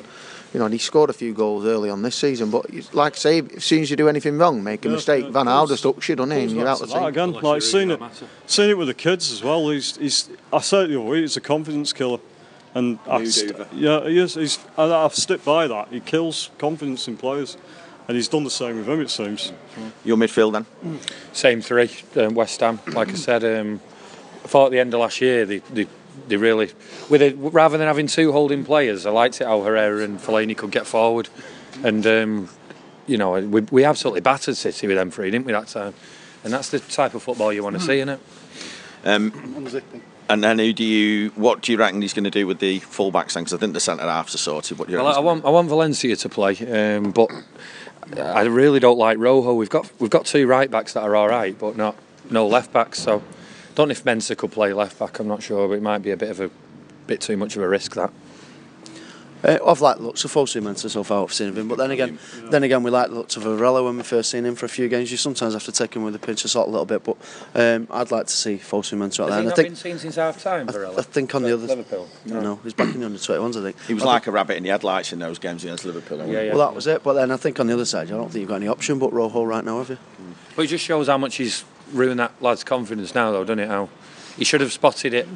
You 0.53 0.59
know, 0.59 0.65
and 0.67 0.75
he 0.75 0.79
scored 0.79 1.11
a 1.11 1.13
few 1.13 1.33
goals 1.33 1.65
early 1.65 1.91
on 1.91 2.03
this 2.03 2.17
season. 2.17 2.51
But 2.51 2.67
like 2.93 3.15
I 3.15 3.17
say, 3.17 3.39
as 3.57 3.65
soon 3.65 3.83
as 3.83 3.91
you 3.91 3.97
do 3.97 4.09
anything 4.09 4.37
wrong, 4.37 4.65
make 4.65 4.85
a 4.85 4.89
Yeah, 4.89 4.95
mistake, 4.97 5.25
yeah, 5.27 5.31
Van 5.31 5.47
it 5.47 5.51
Gaal 5.51 5.61
goes- 5.63 5.69
just 5.71 5.87
ups 5.87 6.09
you, 6.09 6.17
doesn't 6.17 6.31
he? 6.33 6.39
And 6.39 6.49
Goes 6.49 6.57
you're 6.57 6.67
out 6.69 6.79
to 6.79 6.87
the 6.87 6.93
that 6.93 6.99
team. 6.99 7.09
again. 7.09 7.29
Unless 7.29 7.43
Like 7.45 7.63
seen 7.63 7.91
it, 7.93 8.01
seen 8.47 8.71
it 8.71 8.77
with 8.79 8.89
the 8.89 8.95
kids 8.95 9.31
as 9.31 9.45
well. 9.45 9.69
He's, 9.71 9.97
he's. 9.97 10.29
I 10.53 10.61
said 10.61 10.85
it 10.87 10.89
the 10.89 11.01
other 11.01 11.09
week. 11.09 11.21
He's 11.23 11.37
a 11.37 11.41
confidence 11.41 11.93
killer, 11.93 12.19
and 12.75 12.99
I 13.09 13.23
st- 13.27 13.53
Hoover. 13.53 13.69
yeah, 13.73 14.09
he 14.09 14.19
is. 14.19 14.35
He's. 14.35 14.59
And 14.77 14.93
I've 14.93 15.15
stuck 15.15 15.45
by 15.45 15.69
that. 15.69 15.89
He 15.93 16.01
kills 16.01 16.51
confidence 16.59 17.07
in 17.07 17.17
players, 17.17 17.57
and 18.09 18.17
he's 18.17 18.27
done 18.27 18.43
the 18.43 18.51
same 18.51 18.77
with 18.77 18.89
him. 18.89 19.01
It 19.01 19.11
seems. 19.11 19.53
Your 20.05 20.17
midfield 20.17 20.53
then? 20.55 20.99
Same 21.33 21.61
three, 21.63 21.91
um, 22.17 22.35
West 22.35 22.59
Ham. 22.59 22.81
Like 22.89 23.11
I 23.11 23.15
said, 23.15 23.45
um, 23.45 23.81
I 24.45 24.49
thought 24.49 24.67
at 24.67 24.73
the 24.73 24.81
end 24.81 24.93
of 24.95 24.99
last 25.01 25.21
year 25.21 25.47
they, 25.47 25.59
they, 25.73 25.87
they 26.29 26.37
really, 26.37 26.71
with 27.09 27.23
it, 27.23 27.35
rather 27.39 27.77
than 27.79 27.87
having 27.87 28.07
two 28.07 28.33
holding 28.33 28.65
players, 28.65 29.07
I 29.07 29.11
liked 29.11 29.41
it 29.41 29.47
how 29.47 29.63
Herrera 29.63 30.05
and 30.05 30.19
Fellaini 30.19 30.57
could 30.57 30.71
get 30.71 30.87
forward, 30.87 31.29
and 31.83 32.07
um, 32.07 32.49
you 33.07 33.17
know 33.17 33.33
we, 33.33 33.63
we 33.63 33.85
absolutely 33.85 34.21
battered 34.21 34.57
City 34.57 34.87
with 34.87 34.97
them 34.97 35.11
three, 35.11 35.31
didn't 35.31 35.47
we 35.47 35.53
that 35.53 35.69
time? 35.69 35.95
And 36.43 36.53
that's 36.53 36.71
the 36.71 36.79
type 36.79 37.15
of 37.15 37.23
football 37.23 37.53
you 37.53 37.63
want 37.63 37.77
to 37.77 37.83
see, 37.83 37.99
isn't 37.99 38.09
it? 38.09 38.21
Unzipping. 39.33 40.01
And 40.29 40.45
then 40.45 40.61
who 40.61 40.73
do 40.73 40.85
you? 40.85 41.31
What 41.31 41.61
do 41.61 41.73
you 41.73 41.79
reckon 41.79 42.01
he's 42.01 42.15
going 42.15 42.25
to 42.25 42.31
do 42.31 42.47
with 42.47 42.61
the 42.61 42.79
fullbacks? 42.81 43.33
Then, 43.33 43.43
because 43.43 43.55
I 43.55 43.57
think 43.57 43.73
the 43.73 43.81
centre 43.81 44.05
halves 44.05 44.35
are 44.35 44.39
sorted. 44.39 44.79
What 44.79 44.87
do 44.87 44.93
you 44.93 45.03
Well. 45.03 45.17
I 45.17 45.19
want 45.19 45.45
I 45.45 45.51
want 45.51 45.69
Valencia 45.69 46.15
to 46.15 46.29
play, 46.29 46.57
um, 46.97 47.11
but 47.11 47.31
I 48.17 48.43
really 48.43 48.79
don't 48.79 48.97
like 48.99 49.19
Rojo. 49.19 49.55
We've 49.55 49.69
got 49.69 49.91
we've 49.99 50.11
got 50.11 50.27
two 50.27 50.47
right 50.47 50.71
backs 50.71 50.93
that 50.93 51.03
are 51.03 51.17
all 51.17 51.29
right, 51.29 51.59
but 51.59 51.77
not 51.77 51.97
no 52.31 52.47
left 52.47 52.73
backs. 52.73 53.01
So 53.03 53.25
don't 53.81 53.89
know 53.89 53.93
if 53.93 54.05
Mensah 54.05 54.37
could 54.37 54.53
play 54.53 54.75
left 54.75 54.99
back. 54.99 55.19
I'm 55.19 55.29
not 55.29 55.43
sure, 55.43 55.67
but 55.67 55.75
it 55.75 55.83
might 55.83 55.99
be 55.99 56.11
a 56.11 56.17
bit 56.17 56.29
of 56.29 56.41
a 56.41 56.51
bit 57.07 57.21
too 57.21 57.37
much 57.37 57.57
of 57.57 57.63
a 57.63 57.69
risk 57.69 57.95
that. 57.95 58.11
Uh, 59.43 59.57
I've 59.67 59.81
liked 59.81 60.01
the 60.01 60.05
looks 60.05 60.23
of 60.23 60.31
Fosu 60.31 60.61
Mensah 60.61 60.91
so 60.91 61.03
far 61.03 61.23
I've 61.23 61.33
seen 61.33 61.49
of 61.49 61.57
him, 61.57 61.67
but 61.67 61.79
then 61.79 61.91
again, 61.91 62.19
then 62.51 62.63
again 62.63 62.83
we 62.83 62.91
like 62.91 63.09
the 63.09 63.15
looks 63.15 63.39
of 63.39 63.45
Varela 63.45 63.83
when 63.83 63.97
we 63.97 64.03
first 64.03 64.31
seen 64.31 64.45
him 64.45 64.55
for 64.55 64.67
a 64.67 64.69
few 64.69 64.87
games. 64.87 65.11
You 65.11 65.17
sometimes 65.17 65.55
have 65.55 65.65
to 65.65 65.73
take 65.73 65.97
him 65.97 66.05
with 66.05 66.15
a 66.15 66.19
pinch 66.19 66.45
of 66.45 66.51
salt 66.51 66.69
a 66.69 66.71
little 66.71 66.85
bit, 66.85 67.03
but 67.03 67.17
um, 67.55 67.89
I'd 67.91 68.11
like 68.11 68.27
to 68.27 68.33
see 68.35 68.57
Fosu 68.57 68.99
Mensah 68.99 69.21
out 69.21 69.31
there. 69.31 69.39
And 69.41 69.49
I 69.51 69.55
think 69.55 69.79
seen 69.79 69.99
since 69.99 70.17
half 70.17 70.43
time, 70.43 70.69
I, 70.69 70.99
I 70.99 71.01
think 71.01 71.35
on 71.35 71.43
the 71.43 71.55
other 71.55 71.67
Liverpool. 71.67 72.07
no, 72.27 72.57
he's 72.57 72.75
back 72.75 72.95
in 72.95 73.01
the 73.01 73.07
under 73.07 73.19
21s. 73.19 73.57
I 73.57 73.63
think 73.63 73.81
He 73.87 73.95
was 73.95 74.03
I 74.03 74.07
like 74.07 74.27
a 74.27 74.31
rabbit 74.31 74.59
in 74.59 74.63
the 74.63 74.69
headlights 74.69 75.15
in 75.15 75.21
those 75.21 75.39
games 75.39 75.65
against 75.65 75.87
Liverpool. 75.87 76.19
Yeah, 76.27 76.43
yeah. 76.43 76.55
Well, 76.55 76.69
that 76.69 76.75
was 76.75 76.87
it. 76.87 77.03
But 77.03 77.15
then 77.15 77.31
I 77.31 77.39
think 77.39 77.59
on 77.59 77.67
the 77.67 77.73
other 77.73 77.87
side, 77.87 78.09
I 78.09 78.11
don't 78.11 78.31
think 78.31 78.41
you've 78.41 78.49
got 78.51 78.57
any 78.57 78.69
option 78.69 78.99
but 78.99 79.11
Rojo 79.11 79.43
right 79.43 79.65
now, 79.65 79.79
have 79.79 79.89
you? 79.89 79.99
But 80.55 80.67
it 80.67 80.69
just 80.69 80.85
shows 80.85 81.07
how 81.07 81.17
much 81.17 81.37
he's 81.37 81.65
ruined 81.93 82.21
that 82.21 82.33
lad's 82.41 82.65
confidence 82.65 83.15
now, 83.15 83.31
though, 83.33 83.45
doesn't 83.45 83.59
it? 83.61 83.69
How 83.69 83.89
he 84.37 84.45
should 84.45 84.61
have 84.61 84.73
spotted 84.73 85.13
it 85.15 85.29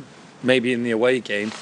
maybe 0.42 0.72
in 0.72 0.82
the 0.82 0.90
away 0.90 1.20
game, 1.20 1.52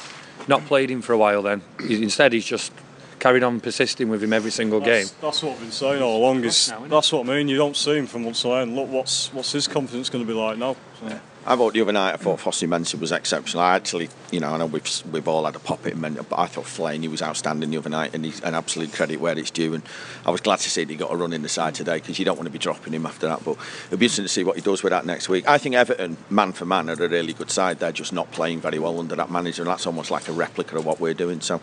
not 0.48 0.64
played 0.66 0.90
him 0.90 1.02
for 1.02 1.12
a 1.12 1.18
while. 1.18 1.42
Then 1.42 1.62
He- 1.86 2.02
instead, 2.02 2.32
he's 2.32 2.44
just 2.44 2.72
carried 3.18 3.42
on 3.44 3.60
persisting 3.60 4.08
with 4.08 4.22
him 4.22 4.32
every 4.32 4.50
single 4.50 4.80
game. 4.80 5.02
That's, 5.06 5.10
that's 5.12 5.42
what 5.42 5.52
I've 5.52 5.60
been 5.60 5.70
saying 5.70 6.02
all 6.02 6.16
along. 6.18 6.44
Is 6.44 6.68
now, 6.70 6.80
innit? 6.80 6.88
that's 6.88 7.12
what 7.12 7.28
I 7.28 7.30
mean. 7.36 7.48
You 7.48 7.56
don't 7.56 7.76
see 7.76 7.96
him 7.96 8.06
from 8.06 8.24
months 8.24 8.42
to 8.42 8.52
end. 8.54 8.74
Look, 8.74 8.88
what's 8.88 9.32
what's 9.32 9.52
his 9.52 9.68
confidence 9.68 10.10
going 10.10 10.24
to 10.24 10.28
be 10.32 10.36
like 10.38 10.58
now? 10.58 10.76
So, 11.00 11.20
I 11.44 11.56
thought 11.56 11.72
the 11.72 11.80
other 11.80 11.92
night, 11.92 12.14
I 12.14 12.16
thought 12.18 12.38
Fosu 12.38 12.68
Mensah 12.68 13.00
was 13.00 13.10
exceptional. 13.10 13.64
I 13.64 13.74
actually, 13.74 14.10
you 14.30 14.38
know, 14.38 14.54
I 14.54 14.58
know 14.58 14.66
we've 14.66 15.02
we've 15.10 15.26
all 15.26 15.44
had 15.44 15.56
a 15.56 15.58
pop 15.58 15.84
at 15.86 15.94
him, 15.94 16.00
but 16.00 16.38
I 16.38 16.46
thought 16.46 16.66
Fellaini 16.66 17.10
was 17.10 17.20
outstanding 17.20 17.70
the 17.70 17.78
other 17.78 17.90
night, 17.90 18.14
and 18.14 18.24
he's 18.24 18.40
an 18.42 18.54
absolute 18.54 18.92
credit 18.92 19.18
where 19.20 19.36
it's 19.36 19.50
due. 19.50 19.74
And 19.74 19.82
I 20.24 20.30
was 20.30 20.40
glad 20.40 20.60
to 20.60 20.70
see 20.70 20.84
that 20.84 20.90
he 20.90 20.96
got 20.96 21.12
a 21.12 21.16
run 21.16 21.32
in 21.32 21.42
the 21.42 21.48
side 21.48 21.74
today 21.74 21.96
because 21.98 22.20
you 22.20 22.24
don't 22.24 22.36
want 22.36 22.46
to 22.46 22.52
be 22.52 22.60
dropping 22.60 22.92
him 22.92 23.06
after 23.06 23.26
that. 23.26 23.44
But 23.44 23.56
it'll 23.86 23.98
be 23.98 24.06
interesting 24.06 24.24
to 24.24 24.28
see 24.28 24.44
what 24.44 24.54
he 24.54 24.62
does 24.62 24.84
with 24.84 24.92
that 24.92 25.04
next 25.04 25.28
week. 25.28 25.48
I 25.48 25.58
think 25.58 25.74
Everton, 25.74 26.16
man 26.30 26.52
for 26.52 26.64
man, 26.64 26.88
are 26.88 26.92
a 26.92 27.08
really 27.08 27.32
good 27.32 27.50
side. 27.50 27.80
They're 27.80 27.90
just 27.90 28.12
not 28.12 28.30
playing 28.30 28.60
very 28.60 28.78
well 28.78 29.00
under 29.00 29.16
that 29.16 29.30
manager, 29.30 29.62
and 29.62 29.70
that's 29.70 29.86
almost 29.86 30.12
like 30.12 30.28
a 30.28 30.32
replica 30.32 30.76
of 30.76 30.86
what 30.86 31.00
we're 31.00 31.12
doing. 31.12 31.40
So, 31.40 31.60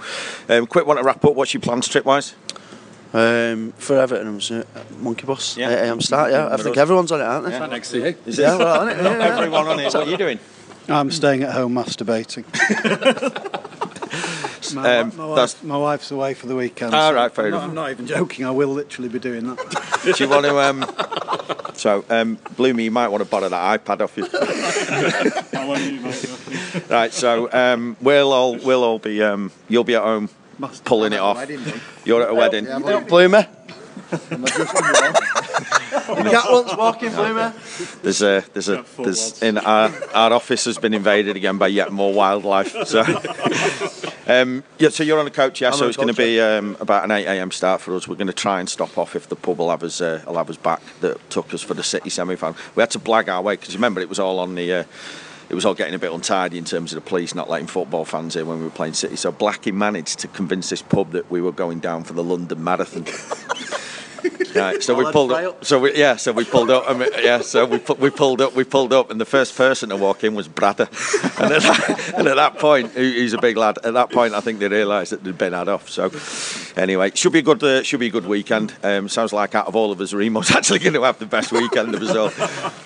um, 0.50 0.68
quick 0.68 0.88
one 0.88 0.98
to 0.98 1.04
wrap 1.04 1.24
up. 1.24 1.36
What's 1.36 1.54
your 1.54 1.62
plans 1.62 1.88
trip 1.88 2.04
wise? 2.04 2.36
Um, 3.12 3.72
for 3.78 3.98
Everton, 3.98 4.28
it 4.28 4.32
was 4.36 4.52
uh, 4.52 4.64
Monkey 5.00 5.26
Bus. 5.26 5.58
Yeah. 5.58 5.70
Yeah. 5.70 5.92
AM 5.92 6.02
start, 6.02 6.32
yeah. 6.32 6.50
I 6.52 6.58
think 6.58 6.78
everyone's 6.78 7.12
on 7.12 7.22
it, 7.22 7.24
aren't 7.24 7.46
they? 7.46 7.52
Yeah. 7.52 7.66
Next 7.66 7.92
to 7.92 7.98
you. 7.98 8.16
Yeah, 8.26 8.56
well, 8.56 8.82
on 8.82 8.90
it. 8.90 8.98
Yeah, 8.98 9.18
yeah. 9.18 9.38
Everyone 9.38 9.68
on 9.68 9.80
it. 9.80 9.86
What 9.86 9.96
are 9.96 10.06
you 10.06 10.18
doing? 10.18 10.40
I'm 10.88 11.12
staying 11.12 11.44
at 11.44 11.54
home 11.54 11.74
masturbating. 11.74 12.46
my, 14.76 14.98
Um, 15.00 15.14
my, 15.18 15.26
wife, 15.26 15.64
my 15.64 15.78
wife's 15.78 16.12
away 16.12 16.34
for 16.34 16.48
the 16.48 16.56
weekend. 16.56 16.94
Ah, 16.94 17.10
so 17.10 17.16
right, 17.16 17.32
fair 17.32 17.46
I'm 17.46 17.52
not, 17.52 17.58
enough. 17.58 17.70
I'm 17.70 17.76
not 17.76 17.92
even 17.92 18.08
joking. 18.08 18.46
I 18.46 18.52
will 18.52 18.70
literally 18.70 19.10
be 19.10 19.20
doing 19.20 19.48
that. 19.48 20.02
Do 20.18 20.24
you 20.24 20.30
want 20.30 20.46
to? 20.46 20.60
Um, 20.60 20.86
so, 21.76 22.04
um, 22.10 22.38
Bloomy, 22.58 22.84
you 22.86 22.92
might 22.92 23.08
want 23.08 23.24
to 23.24 23.30
borrow 23.30 23.50
that 23.50 23.86
iPad 23.86 24.02
off 24.02 24.18
you. 24.18 24.28
How 25.58 25.68
long 25.68 25.78
are 25.78 25.82
you, 25.82 26.00
mate? 26.02 26.90
Right, 26.90 27.14
so 27.14 27.50
um, 27.52 27.98
we'll 28.02 28.34
all 28.34 28.58
we'll 28.58 28.84
all 28.84 29.00
be 29.00 29.22
um, 29.24 29.52
you'll 29.68 29.84
be 29.84 29.96
at 29.96 30.04
home 30.04 30.30
Must- 30.60 30.84
pulling 30.84 31.14
it 31.14 31.20
off. 31.20 31.50
You're 32.06 32.24
at 32.24 32.30
a 32.30 32.36
wedding. 32.36 32.66
Bloomer. 33.08 33.48
Cat 34.10 34.30
once 36.50 36.76
walking, 36.76 37.12
Bloomer. 37.12 37.54
There's 38.02 38.22
a 38.22 38.44
there's 38.54 38.70
a 38.70 38.86
there's 38.98 39.42
in 39.44 39.58
our 39.58 39.92
our 40.14 40.34
office 40.34 40.66
has 40.66 40.78
been 40.78 40.94
invaded 40.94 41.36
again 41.36 41.58
by 41.58 41.68
yet 41.68 41.92
more 41.92 42.14
wildlife. 42.14 42.88
So 42.88 43.02
um, 44.28 44.64
yeah, 44.80 44.90
so 44.90 45.04
you're 45.04 45.20
on 45.20 45.26
the 45.26 45.32
coach, 45.32 45.62
yeah. 45.62 45.70
I'm 45.70 45.76
so 45.76 45.88
it's 45.88 45.98
going 45.98 46.08
to 46.08 46.14
be 46.14 46.42
um, 46.42 46.76
about 46.80 47.04
an 47.04 47.12
8 47.12 47.26
a.m. 47.26 47.52
start 47.52 47.82
for 47.82 47.96
us. 47.96 48.08
We're 48.08 48.16
going 48.16 48.28
to 48.28 48.34
try 48.34 48.60
and 48.60 48.68
stop 48.68 48.98
off 48.98 49.16
if 49.16 49.30
the 49.30 49.36
pub 49.36 49.60
will 49.60 49.70
have 49.70 49.84
us 49.84 50.02
uh, 50.02 50.24
will 50.26 50.38
have 50.38 50.50
us 50.50 50.58
back 50.58 50.82
that 51.02 51.30
took 51.30 51.54
us 51.54 51.62
for 51.62 51.76
the 51.76 51.84
City 51.84 52.10
semi-final. 52.10 52.58
We 52.76 52.82
had 52.82 52.92
to 52.92 53.00
blag 53.00 53.28
our 53.28 53.42
way 53.42 53.58
because 53.58 53.76
remember 53.76 54.02
it 54.02 54.10
was 54.10 54.20
all 54.20 54.40
on 54.40 54.56
the. 54.56 54.74
Uh, 54.74 54.84
it 55.50 55.56
was 55.56 55.66
all 55.66 55.74
getting 55.74 55.96
a 55.96 56.00
bit 56.00 56.14
untidy 56.14 56.58
in 56.58 56.66
terms 56.66 56.94
of 56.94 57.04
the 57.04 57.10
police 57.10 57.34
not 57.34 57.50
letting 57.50 57.68
football 57.68 58.06
fans 58.06 58.36
in 58.36 58.48
when 58.48 58.60
we 58.60 58.64
were 58.64 58.70
playing 58.70 58.94
City. 58.94 59.16
So 59.16 59.32
Blackie 59.32 59.74
managed 59.74 60.20
to 60.20 60.28
convince 60.28 60.70
this 60.70 60.82
pub 60.82 61.12
that 61.12 61.30
we 61.32 61.42
were 61.42 61.52
going 61.52 61.80
down 61.80 62.04
for 62.04 62.14
the 62.14 62.24
London 62.24 62.64
Marathon. 62.64 63.06
Right, 64.56 64.82
so 64.82 64.96
we 64.96 65.12
pulled 65.12 65.32
up. 65.32 65.66
So 65.66 65.80
we, 65.80 65.96
yeah, 65.96 66.16
so 66.16 66.32
we 66.32 66.46
pulled 66.46 66.70
up. 66.70 66.86
I 66.88 66.94
mean, 66.94 67.10
yeah, 67.22 67.42
so 67.42 67.66
we 67.66 67.80
pu- 67.80 67.96
we 67.96 68.10
pulled 68.10 68.42
up. 68.42 68.56
We 68.56 68.64
pulled 68.64 68.94
up, 68.94 69.12
and 69.12 69.20
the 69.20 69.26
first 69.26 69.56
person 69.56 69.90
to 69.90 69.98
walk 69.98 70.24
in 70.24 70.36
was 70.36 70.48
Brada. 70.48 70.88
And 71.40 71.54
at 71.54 71.62
that, 71.62 72.14
and 72.18 72.28
at 72.28 72.36
that 72.36 72.60
point, 72.60 72.92
he, 72.92 73.14
he's 73.22 73.34
a 73.34 73.38
big 73.38 73.56
lad. 73.56 73.78
At 73.84 73.94
that 73.94 74.12
point, 74.12 74.34
I 74.34 74.42
think 74.42 74.60
they 74.60 74.68
realised 74.68 75.12
that 75.14 75.24
they'd 75.24 75.38
been 75.38 75.54
had 75.54 75.70
off. 75.70 75.90
So 75.90 76.12
anyway, 76.76 77.12
should 77.14 77.32
be 77.32 77.40
a 77.40 77.44
good. 77.44 77.64
Uh, 77.64 77.84
should 77.84 78.00
be 78.00 78.08
a 78.08 78.12
good 78.12 78.26
weekend. 78.26 78.74
Um, 78.84 79.08
sounds 79.08 79.32
like 79.32 79.56
out 79.56 79.68
of 79.68 79.76
all 79.76 79.92
of 79.92 80.02
us, 80.02 80.14
Remo's 80.14 80.52
actually 80.56 80.80
going 80.80 80.94
to 80.94 81.04
have 81.04 81.20
the 81.20 81.26
best 81.26 81.52
weekend 81.52 81.96
of 81.96 82.02
us 82.02 82.16
all. 82.16 82.32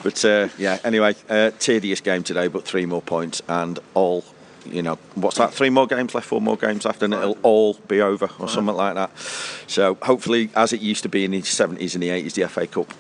But 0.04 0.24
uh, 0.26 0.50
yeah, 0.58 0.80
anyway, 0.84 1.16
uh, 1.30 1.52
tedious 1.60 2.02
game 2.02 2.24
today, 2.24 2.48
but 2.48 2.66
three 2.66 2.86
more 2.86 3.02
points 3.02 3.42
and 3.48 3.80
all. 3.94 4.24
You 4.66 4.82
know, 4.82 4.98
what's 5.16 5.38
that? 5.38 5.54
Three 5.54 5.70
more 5.70 5.88
games 5.88 6.16
left, 6.16 6.28
four 6.28 6.42
more 6.42 6.58
games 6.58 6.86
left, 6.86 7.04
and 7.04 7.14
it'll 7.14 7.38
all 7.44 7.74
be 7.88 8.02
over 8.02 8.30
or 8.40 8.48
something 8.48 8.76
like 8.76 8.96
that. 8.96 9.12
So 9.68 9.98
hopefully, 10.02 10.50
as 10.56 10.74
it 10.74 10.82
used 10.82 11.04
to 11.04 11.10
be 11.10 11.26
in 11.26 11.32
the 11.32 11.42
70s 11.42 11.94
and 11.96 12.04
the 12.04 12.10
80s, 12.10 12.34
the 12.34 12.48
FA 12.48 12.68
Cup 12.68 12.94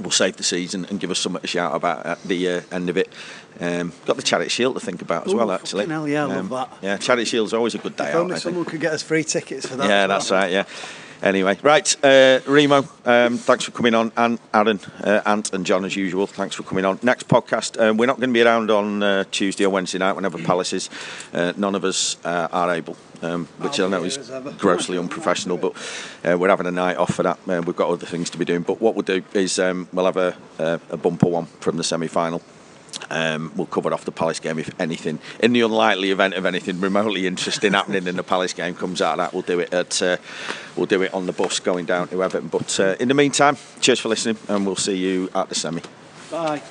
will 0.00 0.10
save 0.10 0.36
the 0.36 0.42
season 0.42 0.86
and 0.86 0.98
give 0.98 1.10
us 1.10 1.18
something 1.18 1.42
to 1.42 1.46
shout 1.46 1.74
about 1.74 2.06
at 2.06 2.22
the 2.22 2.48
uh, 2.48 2.60
end 2.72 2.88
of 2.88 2.96
it. 2.96 3.12
Um, 3.60 3.92
got 4.06 4.16
the 4.16 4.22
Charity 4.22 4.48
Shield 4.48 4.74
to 4.74 4.80
think 4.80 5.02
about 5.02 5.26
as 5.26 5.34
Ooh, 5.34 5.36
well, 5.36 5.52
actually. 5.52 5.84
Um, 5.84 5.90
hell, 5.90 6.08
yeah, 6.08 6.24
I 6.24 6.26
love 6.28 6.48
that. 6.48 6.72
Yeah, 6.80 6.96
Charity 6.96 7.26
Shield's 7.26 7.52
always 7.52 7.74
a 7.74 7.78
good 7.78 7.96
day 7.96 8.08
If 8.08 8.14
out. 8.14 8.20
only 8.22 8.32
I 8.32 8.34
think. 8.36 8.42
someone 8.42 8.64
could 8.64 8.80
get 8.80 8.94
us 8.94 9.02
free 9.02 9.22
tickets 9.22 9.66
for 9.66 9.76
that. 9.76 9.88
Yeah, 9.88 10.04
as 10.04 10.08
well. 10.08 10.18
that's 10.18 10.30
right. 10.30 10.50
Yeah. 10.50 10.64
Anyway, 11.22 11.56
right, 11.62 12.04
uh, 12.04 12.40
Remo, 12.48 12.78
um, 13.04 13.38
thanks 13.38 13.64
for 13.64 13.70
coming 13.70 13.94
on, 13.94 14.10
and 14.16 14.40
Aaron, 14.52 14.80
uh, 15.04 15.20
Ant, 15.24 15.52
and 15.52 15.64
John 15.64 15.84
as 15.84 15.94
usual. 15.94 16.26
Thanks 16.26 16.56
for 16.56 16.64
coming 16.64 16.84
on. 16.84 16.98
Next 17.00 17.28
podcast, 17.28 17.80
um, 17.80 17.96
we're 17.96 18.06
not 18.06 18.16
going 18.16 18.30
to 18.30 18.34
be 18.34 18.42
around 18.42 18.72
on 18.72 19.04
uh, 19.04 19.22
Tuesday 19.30 19.64
or 19.64 19.70
Wednesday 19.70 19.98
night 19.98 20.14
whenever 20.14 20.36
Palace 20.38 20.72
is. 20.72 20.90
Uh, 21.32 21.52
none 21.56 21.76
of 21.76 21.84
us 21.84 22.16
uh, 22.24 22.48
are 22.50 22.74
able, 22.74 22.96
um, 23.22 23.46
which 23.58 23.78
I'll 23.78 23.86
I 23.86 23.90
know 23.90 24.02
is 24.02 24.18
grossly 24.58 24.98
unprofessional, 24.98 25.58
but 25.58 25.76
uh, 26.24 26.36
we're 26.36 26.48
having 26.48 26.66
a 26.66 26.72
night 26.72 26.96
off 26.96 27.14
for 27.14 27.22
that. 27.22 27.38
Uh, 27.46 27.62
we've 27.64 27.76
got 27.76 27.88
other 27.88 28.04
things 28.04 28.28
to 28.30 28.38
be 28.38 28.44
doing. 28.44 28.62
But 28.62 28.80
what 28.80 28.96
we'll 28.96 29.02
do 29.02 29.22
is 29.32 29.60
um, 29.60 29.86
we'll 29.92 30.06
have 30.06 30.16
a, 30.16 30.36
a, 30.58 30.80
a 30.90 30.96
bumper 30.96 31.28
one 31.28 31.46
from 31.60 31.76
the 31.76 31.84
semi-final. 31.84 32.42
Um, 33.10 33.52
we'll 33.56 33.66
cover 33.66 33.92
off 33.92 34.04
the 34.04 34.12
Palace 34.12 34.40
game 34.40 34.58
if 34.58 34.70
anything. 34.80 35.18
In 35.40 35.52
the 35.52 35.60
unlikely 35.60 36.10
event 36.10 36.34
of 36.34 36.46
anything 36.46 36.80
remotely 36.80 37.26
interesting 37.26 37.72
happening 37.72 38.06
in 38.06 38.16
the 38.16 38.22
Palace 38.22 38.52
game 38.52 38.74
comes 38.74 39.00
out 39.02 39.12
of 39.12 39.18
that, 39.18 39.32
we'll 39.32 39.42
do 39.42 39.60
it 39.60 39.72
at 39.72 40.02
uh, 40.02 40.16
we'll 40.76 40.86
do 40.86 41.02
it 41.02 41.12
on 41.14 41.26
the 41.26 41.32
bus 41.32 41.60
going 41.60 41.86
down 41.86 42.08
to 42.08 42.22
Everton. 42.22 42.48
But 42.48 42.78
uh, 42.80 42.96
in 42.98 43.08
the 43.08 43.14
meantime, 43.14 43.56
cheers 43.80 44.00
for 44.00 44.08
listening, 44.08 44.38
and 44.48 44.66
we'll 44.66 44.76
see 44.76 44.96
you 44.96 45.30
at 45.34 45.48
the 45.48 45.54
semi. 45.54 45.82
Bye. 46.30 46.62